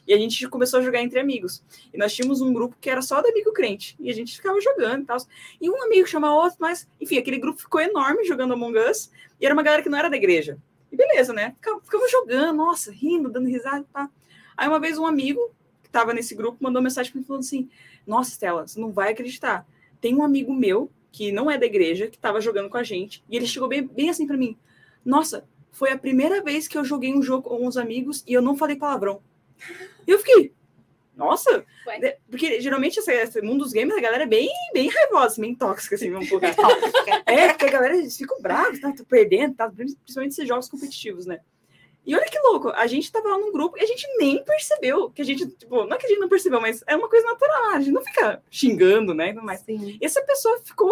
[0.06, 1.62] E a gente começou a jogar entre amigos.
[1.92, 3.94] E nós tínhamos um grupo que era só do amigo crente.
[4.00, 5.18] E a gente ficava jogando e tal.
[5.60, 9.10] E um amigo chamava outro, mas, enfim, aquele grupo ficou enorme jogando Among Us.
[9.38, 10.56] E era uma galera que não era da igreja.
[10.90, 11.52] E beleza, né?
[11.56, 14.08] Ficava- Ficamos jogando, nossa, rindo, dando risada e tal.
[14.56, 15.50] Aí uma vez um amigo
[15.88, 17.68] que tava nesse grupo mandou mensagem pra mim falando assim:
[18.06, 19.66] Nossa, Stella, você não vai acreditar.
[20.00, 23.24] Tem um amigo meu que não é da igreja, que tava jogando com a gente.
[23.28, 24.56] E ele chegou bem, bem assim pra mim:
[25.04, 28.42] Nossa, foi a primeira vez que eu joguei um jogo com os amigos e eu
[28.42, 29.20] não falei palavrão.
[30.06, 30.52] E eu fiquei,
[31.18, 32.16] nossa, Ué.
[32.30, 35.96] porque geralmente esse, esse mundo dos games, a galera é bem, bem raivosa, bem tóxica,
[35.96, 36.46] assim, um pouco.
[37.26, 41.26] é, porque a galera eles ficam bravos, tá, tô perdendo, tá, principalmente esses jogos competitivos,
[41.26, 41.40] né?
[42.08, 45.10] E olha que louco, a gente tava lá num grupo e a gente nem percebeu
[45.10, 47.26] que a gente, tipo, não é que a gente não percebeu, mas é uma coisa
[47.26, 49.34] natural, a gente não fica xingando, né?
[49.34, 49.98] Mas Sim.
[50.00, 50.90] e essa pessoa ficou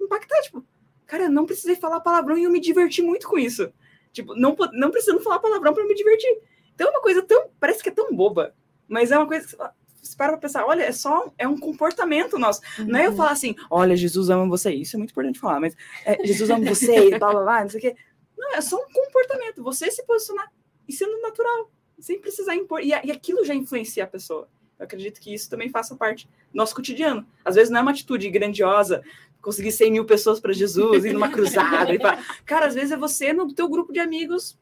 [0.00, 0.64] impactada, tipo,
[1.04, 3.70] cara, não precisei falar palavrão e eu me diverti muito com isso.
[4.10, 6.40] Tipo, não, não precisando falar palavrão para me divertir.
[6.74, 8.54] Então é uma coisa tão, parece que é tão boba,
[8.88, 12.38] mas é uma coisa que você para pra pensar, olha, é só, é um comportamento
[12.38, 12.62] nosso.
[12.78, 15.76] Não é eu falar assim, olha, Jesus ama você, isso é muito importante falar, mas
[16.06, 17.96] é, Jesus ama você, blá, blá, blá, não sei o quê.
[18.44, 20.52] Não, é só um comportamento, você se posicionar
[20.86, 24.48] e sendo natural, sem precisar impor, e, e aquilo já influencia a pessoa.
[24.78, 27.26] Eu acredito que isso também faça parte do nosso cotidiano.
[27.44, 29.02] Às vezes não é uma atitude grandiosa,
[29.40, 31.94] conseguir 100 mil pessoas para Jesus, ir numa cruzada.
[31.94, 32.22] e pá.
[32.44, 34.58] Cara, às vezes é você no teu grupo de amigos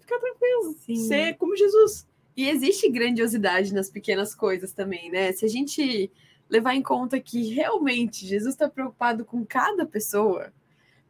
[0.00, 0.96] ficar tranquilo, Sim.
[0.96, 2.06] ser como Jesus.
[2.36, 5.32] E existe grandiosidade nas pequenas coisas também, né?
[5.32, 6.10] Se a gente
[6.48, 10.52] levar em conta que realmente Jesus está preocupado com cada pessoa,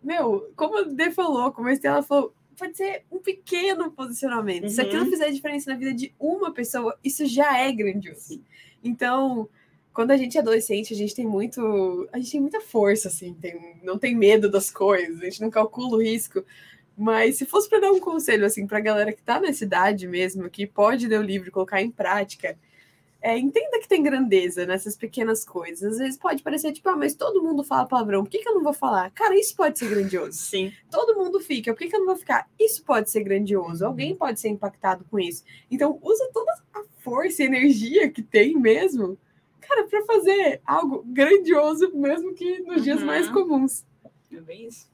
[0.03, 4.69] meu, como a Dê falou, como a Estela falou, pode ser um pequeno posicionamento.
[4.69, 4.87] Se Uhum.
[4.87, 8.41] aquilo fizer diferença na vida de uma pessoa, isso já é grandioso.
[8.85, 9.49] Então,
[9.93, 12.09] quando a gente é adolescente, a gente tem muito.
[12.13, 15.51] A gente tem muita força, assim, tem, não tem medo das coisas, a gente não
[15.51, 16.45] calcula o risco.
[16.97, 20.07] Mas se fosse para dar um conselho assim para a galera que tá nessa idade
[20.07, 22.57] mesmo, que pode ler o livro e colocar em prática,
[23.23, 25.93] é, entenda que tem grandeza nessas pequenas coisas.
[25.93, 28.55] Às vezes pode parecer tipo, ah, mas todo mundo fala palavrão, por que, que eu
[28.55, 29.11] não vou falar?
[29.13, 30.37] Cara, isso pode ser grandioso.
[30.37, 30.73] Sim.
[30.91, 32.49] Todo mundo fica, por que, que eu não vou ficar?
[32.59, 35.45] Isso pode ser grandioso, alguém pode ser impactado com isso.
[35.71, 39.17] Então, usa toda a força e energia que tem mesmo,
[39.61, 43.07] cara, para fazer algo grandioso, mesmo que nos dias Uhum.
[43.07, 43.85] mais comuns.
[44.33, 44.91] É bem isso.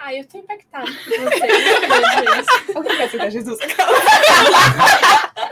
[0.00, 0.92] Ah, eu tô impactada com
[1.24, 2.46] vocês.
[2.72, 3.58] Alguém quer aceitar Jesus?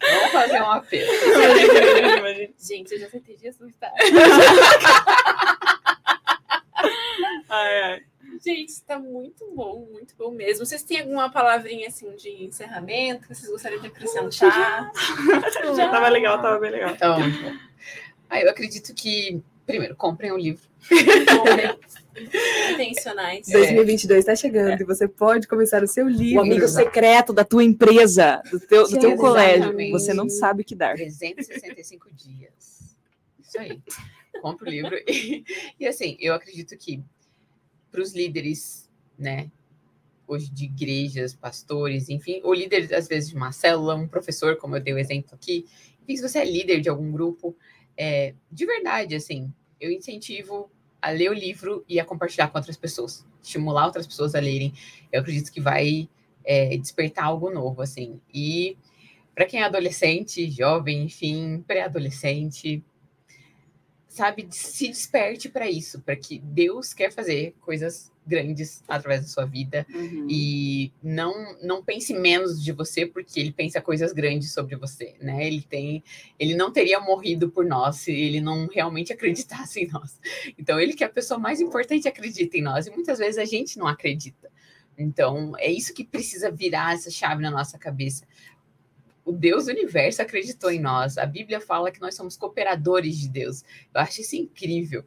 [0.00, 1.12] Vamos fazer um apelo.
[2.58, 3.92] Gente, eu já aceitei Jesus, tá?
[7.48, 8.02] Ai, ai.
[8.44, 10.64] Gente, tá muito bom, muito bom mesmo.
[10.64, 14.90] Vocês têm alguma palavrinha assim de encerramento que vocês gostariam de acrescentar?
[15.76, 16.90] Já tava legal, tava bem legal.
[16.90, 17.16] Então,
[18.30, 20.62] ah, eu acredito que, primeiro, comprem o livro.
[22.72, 23.46] Intencionais.
[23.46, 26.40] 2022 está chegando e você pode começar o seu livro.
[26.40, 29.72] O amigo secreto da tua empresa, do teu, do teu colégio.
[29.92, 30.94] Você não sabe o que dar.
[30.94, 32.96] 365 dias.
[33.38, 33.82] Isso aí.
[34.40, 34.96] Compre o livro.
[35.06, 35.44] E,
[35.78, 37.02] e, assim, eu acredito que
[37.90, 38.88] para os líderes,
[39.18, 39.50] né,
[40.26, 44.76] hoje de igrejas, pastores, enfim, ou líder, às vezes, de uma célula, um professor, como
[44.76, 45.66] eu dei o exemplo aqui,
[46.02, 47.56] enfim, se você é líder de algum grupo,
[48.02, 50.70] é, de verdade, assim, eu incentivo
[51.02, 54.72] a ler o livro e a compartilhar com outras pessoas, estimular outras pessoas a lerem.
[55.12, 56.08] Eu acredito que vai
[56.42, 58.18] é, despertar algo novo, assim.
[58.32, 58.78] E
[59.34, 62.82] para quem é adolescente, jovem, enfim, pré-adolescente,
[64.08, 69.44] sabe, se desperte para isso, para que Deus quer fazer coisas grandes através da sua
[69.44, 70.26] vida Uhum.
[70.30, 75.46] e não não pense menos de você porque ele pensa coisas grandes sobre você, né?
[75.46, 76.02] Ele tem,
[76.38, 80.18] ele não teria morrido por nós se ele não realmente acreditasse em nós.
[80.58, 83.44] Então ele que é a pessoa mais importante acredita em nós e muitas vezes a
[83.44, 84.48] gente não acredita.
[84.96, 88.24] Então é isso que precisa virar essa chave na nossa cabeça.
[89.24, 91.16] O Deus do universo acreditou em nós.
[91.18, 93.62] A Bíblia fala que nós somos cooperadores de Deus.
[93.94, 95.04] Eu acho isso incrível.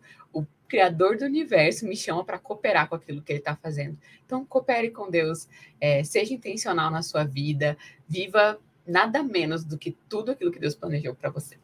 [0.68, 3.98] Criador do universo me chama para cooperar com aquilo que Ele está fazendo.
[4.26, 5.48] Então, coopere com Deus,
[5.80, 10.76] é, seja intencional na sua vida, viva nada menos do que tudo aquilo que Deus
[10.76, 11.58] planejou para você.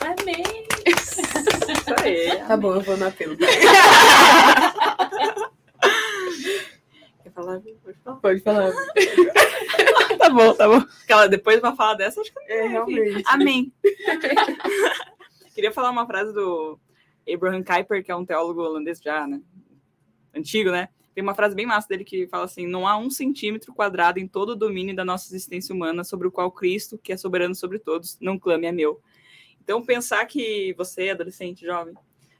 [0.00, 0.66] Amém!
[0.84, 1.20] Isso
[2.02, 2.38] aí.
[2.46, 3.36] Tá bom, eu vou no apelo.
[7.22, 7.60] Quer falar?
[7.60, 8.16] Pode falar.
[8.20, 8.72] Pode falar.
[10.18, 10.86] Tá bom, tá bom.
[11.02, 13.24] Aquela, depois vai falar dessa, acho que É, realmente.
[13.26, 13.72] Amém.
[15.52, 16.78] Queria falar uma frase do
[17.28, 19.40] Abraham Kuyper, que é um teólogo holandês já, né?
[20.34, 20.88] Antigo, né?
[21.14, 24.26] Tem uma frase bem massa dele que fala assim: não há um centímetro quadrado em
[24.26, 27.78] todo o domínio da nossa existência humana sobre o qual Cristo, que é soberano sobre
[27.78, 29.00] todos, não clame é meu.
[29.62, 31.94] Então, pensar que você, adolescente, jovem,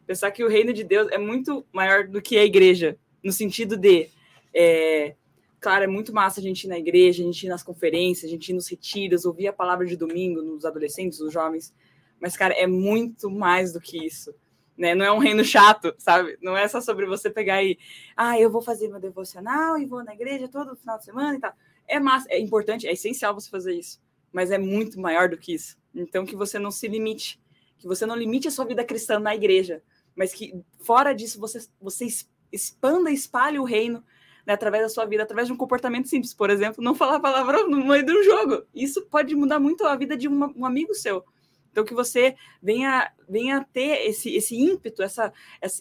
[0.07, 3.77] pensar que o reino de Deus é muito maior do que a igreja, no sentido
[3.77, 4.09] de.
[4.55, 5.15] É,
[5.61, 8.33] claro, é muito massa a gente ir na igreja, a gente ir nas conferências, a
[8.33, 11.75] gente ir nos retiros, ouvir a palavra de domingo nos adolescentes, nos jovens.
[12.19, 14.35] Mas, cara, é muito mais do que isso.
[14.77, 14.95] Né?
[14.95, 16.37] Não é um reino chato, sabe?
[16.41, 17.79] Não é só sobre você pegar e,
[18.17, 21.41] ah, eu vou fazer meu devocional e vou na igreja todo final de semana e
[21.41, 21.53] tal.
[21.87, 24.01] É massa, é importante, é essencial você fazer isso,
[24.33, 25.77] mas é muito maior do que isso.
[25.95, 27.41] Então, que você não se limite,
[27.79, 29.83] que você não limite a sua vida cristã na igreja,
[30.17, 32.07] mas que fora disso você, você
[32.51, 34.03] expanda espalhe o reino
[34.47, 36.35] né, através da sua vida, através de um comportamento simples.
[36.35, 38.65] Por exemplo, não falar palavrão no meio um jogo.
[38.75, 41.25] Isso pode mudar muito a vida de um amigo seu.
[41.73, 45.33] Então, que você venha, venha ter esse, esse ímpeto, essa,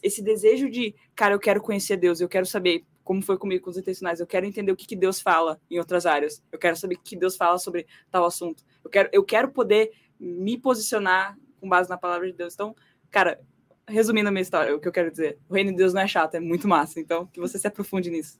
[0.01, 3.69] esse desejo de, cara, eu quero conhecer Deus, eu quero saber como foi comigo com
[3.69, 6.77] os intencionais, eu quero entender o que, que Deus fala em outras áreas, eu quero
[6.77, 11.37] saber o que Deus fala sobre tal assunto, eu quero, eu quero poder me posicionar
[11.59, 12.53] com base na palavra de Deus.
[12.53, 12.75] Então,
[13.09, 13.41] cara,
[13.87, 16.07] resumindo a minha história, o que eu quero dizer, o reino de Deus não é
[16.07, 16.99] chato, é muito massa.
[16.99, 18.39] Então, que você se aprofunde nisso.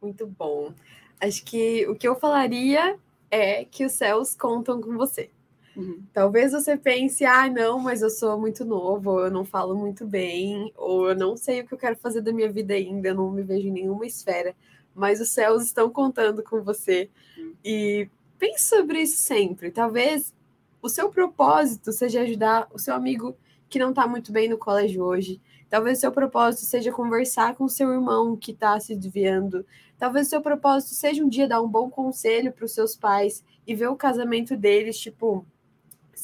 [0.00, 0.72] Muito bom.
[1.20, 2.98] Acho que o que eu falaria
[3.30, 5.30] é que os céus contam com você.
[5.76, 6.02] Uhum.
[6.12, 10.06] Talvez você pense, ah, não, mas eu sou muito novo, ou eu não falo muito
[10.06, 13.14] bem, ou eu não sei o que eu quero fazer da minha vida ainda, eu
[13.14, 14.54] não me vejo em nenhuma esfera,
[14.94, 17.10] mas os céus estão contando com você.
[17.36, 17.54] Uhum.
[17.64, 18.08] E
[18.38, 19.70] pense sobre isso sempre.
[19.70, 20.32] Talvez
[20.80, 23.36] o seu propósito seja ajudar o seu amigo
[23.68, 25.40] que não está muito bem no colégio hoje.
[25.68, 29.66] Talvez o seu propósito seja conversar com o seu irmão que está se desviando.
[29.98, 33.42] Talvez o seu propósito seja um dia dar um bom conselho para os seus pais
[33.66, 35.44] e ver o casamento deles, tipo,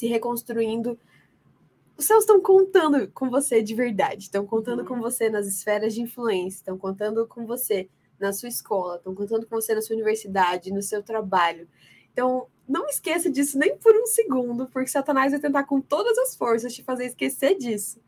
[0.00, 0.98] se reconstruindo.
[1.96, 4.86] Os céus estão contando com você de verdade, estão contando uhum.
[4.86, 7.86] com você nas esferas de influência, estão contando com você
[8.18, 11.68] na sua escola, estão contando com você na sua universidade, no seu trabalho.
[12.12, 16.34] Então, não esqueça disso nem por um segundo, porque Satanás vai tentar com todas as
[16.34, 18.00] forças te fazer esquecer disso.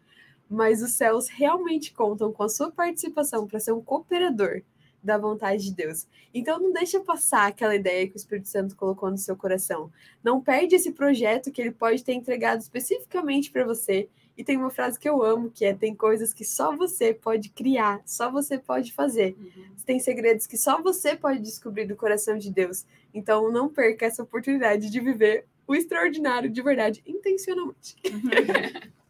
[0.49, 4.62] Mas os céus realmente contam com a sua participação para ser um cooperador
[5.03, 6.07] da vontade de Deus.
[6.33, 9.91] Então não deixa passar aquela ideia que o Espírito Santo colocou no seu coração.
[10.23, 14.09] Não perde esse projeto que ele pode ter entregado especificamente para você.
[14.37, 17.51] E tem uma frase que eu amo, que é tem coisas que só você pode
[17.51, 19.37] criar, só você pode fazer.
[19.39, 19.65] Uhum.
[19.85, 22.87] Tem segredos que só você pode descobrir do coração de Deus.
[23.13, 27.97] Então não perca essa oportunidade de viver o extraordinário de verdade, intencionalmente.
[28.07, 28.93] Uhum.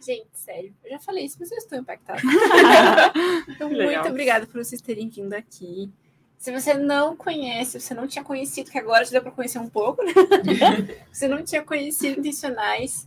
[0.00, 2.22] Gente, sério, eu já falei isso, mas eu estou impactada.
[3.48, 5.90] então, muito obrigada por vocês terem vindo aqui.
[6.38, 9.68] Se você não conhece, você não tinha conhecido, que agora já deu para conhecer um
[9.68, 10.12] pouco, né?
[11.12, 13.06] você não tinha conhecido Intencionais,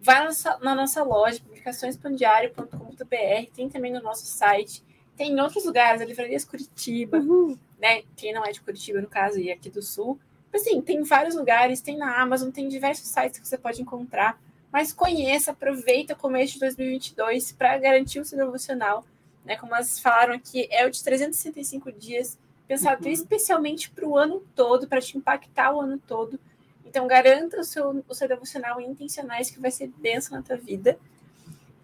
[0.00, 4.82] vai na nossa, na nossa loja, publicaçõespandiário.com.br, tem também no nosso site,
[5.16, 7.56] tem em outros lugares, a Livrarias Curitiba, uhum.
[7.78, 8.02] né?
[8.16, 10.18] Quem não é de Curitiba, no caso, e aqui do Sul.
[10.52, 14.40] Mas, assim, tem vários lugares, tem na Amazon, tem diversos sites que você pode encontrar
[14.76, 19.06] mas conheça, aproveita o começo de 2022 para garantir o seu devocional,
[19.42, 19.56] né?
[19.56, 23.10] Como elas falaram aqui, é o de 365 dias, pensado uhum.
[23.10, 26.38] especialmente para o ano todo, para te impactar o ano todo.
[26.84, 30.98] Então, garanta o seu, o seu devocional intencionais, que vai ser bênção na tua vida.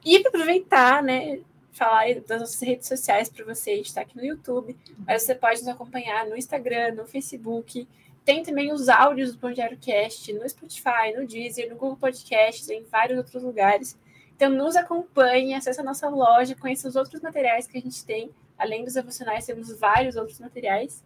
[0.05, 1.41] E para aproveitar, né?
[1.73, 4.77] Falar das nossas redes sociais para você, a gente está aqui no YouTube,
[5.07, 7.89] mas você pode nos acompanhar no Instagram, no Facebook,
[8.25, 12.69] tem também os áudios do Pão Diário Cast no Spotify, no Deezer, no Google Podcasts,
[12.69, 13.99] em vários outros lugares.
[14.37, 18.31] Então, nos acompanhe, acesse a nossa loja, conheça os outros materiais que a gente tem.
[18.59, 21.03] Além dos devocionais, temos vários outros materiais.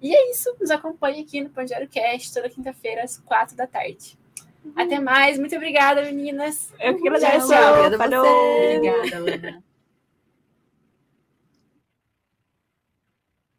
[0.00, 3.66] E é isso, nos acompanhe aqui no Pão Diário Cast, toda quinta-feira, às quatro da
[3.66, 4.16] tarde.
[4.64, 4.72] Uhum.
[4.76, 6.72] Até mais, muito obrigada, meninas.
[6.78, 7.46] Eu que agradeço.
[7.46, 9.67] Obrigada, Obrigada, Luna.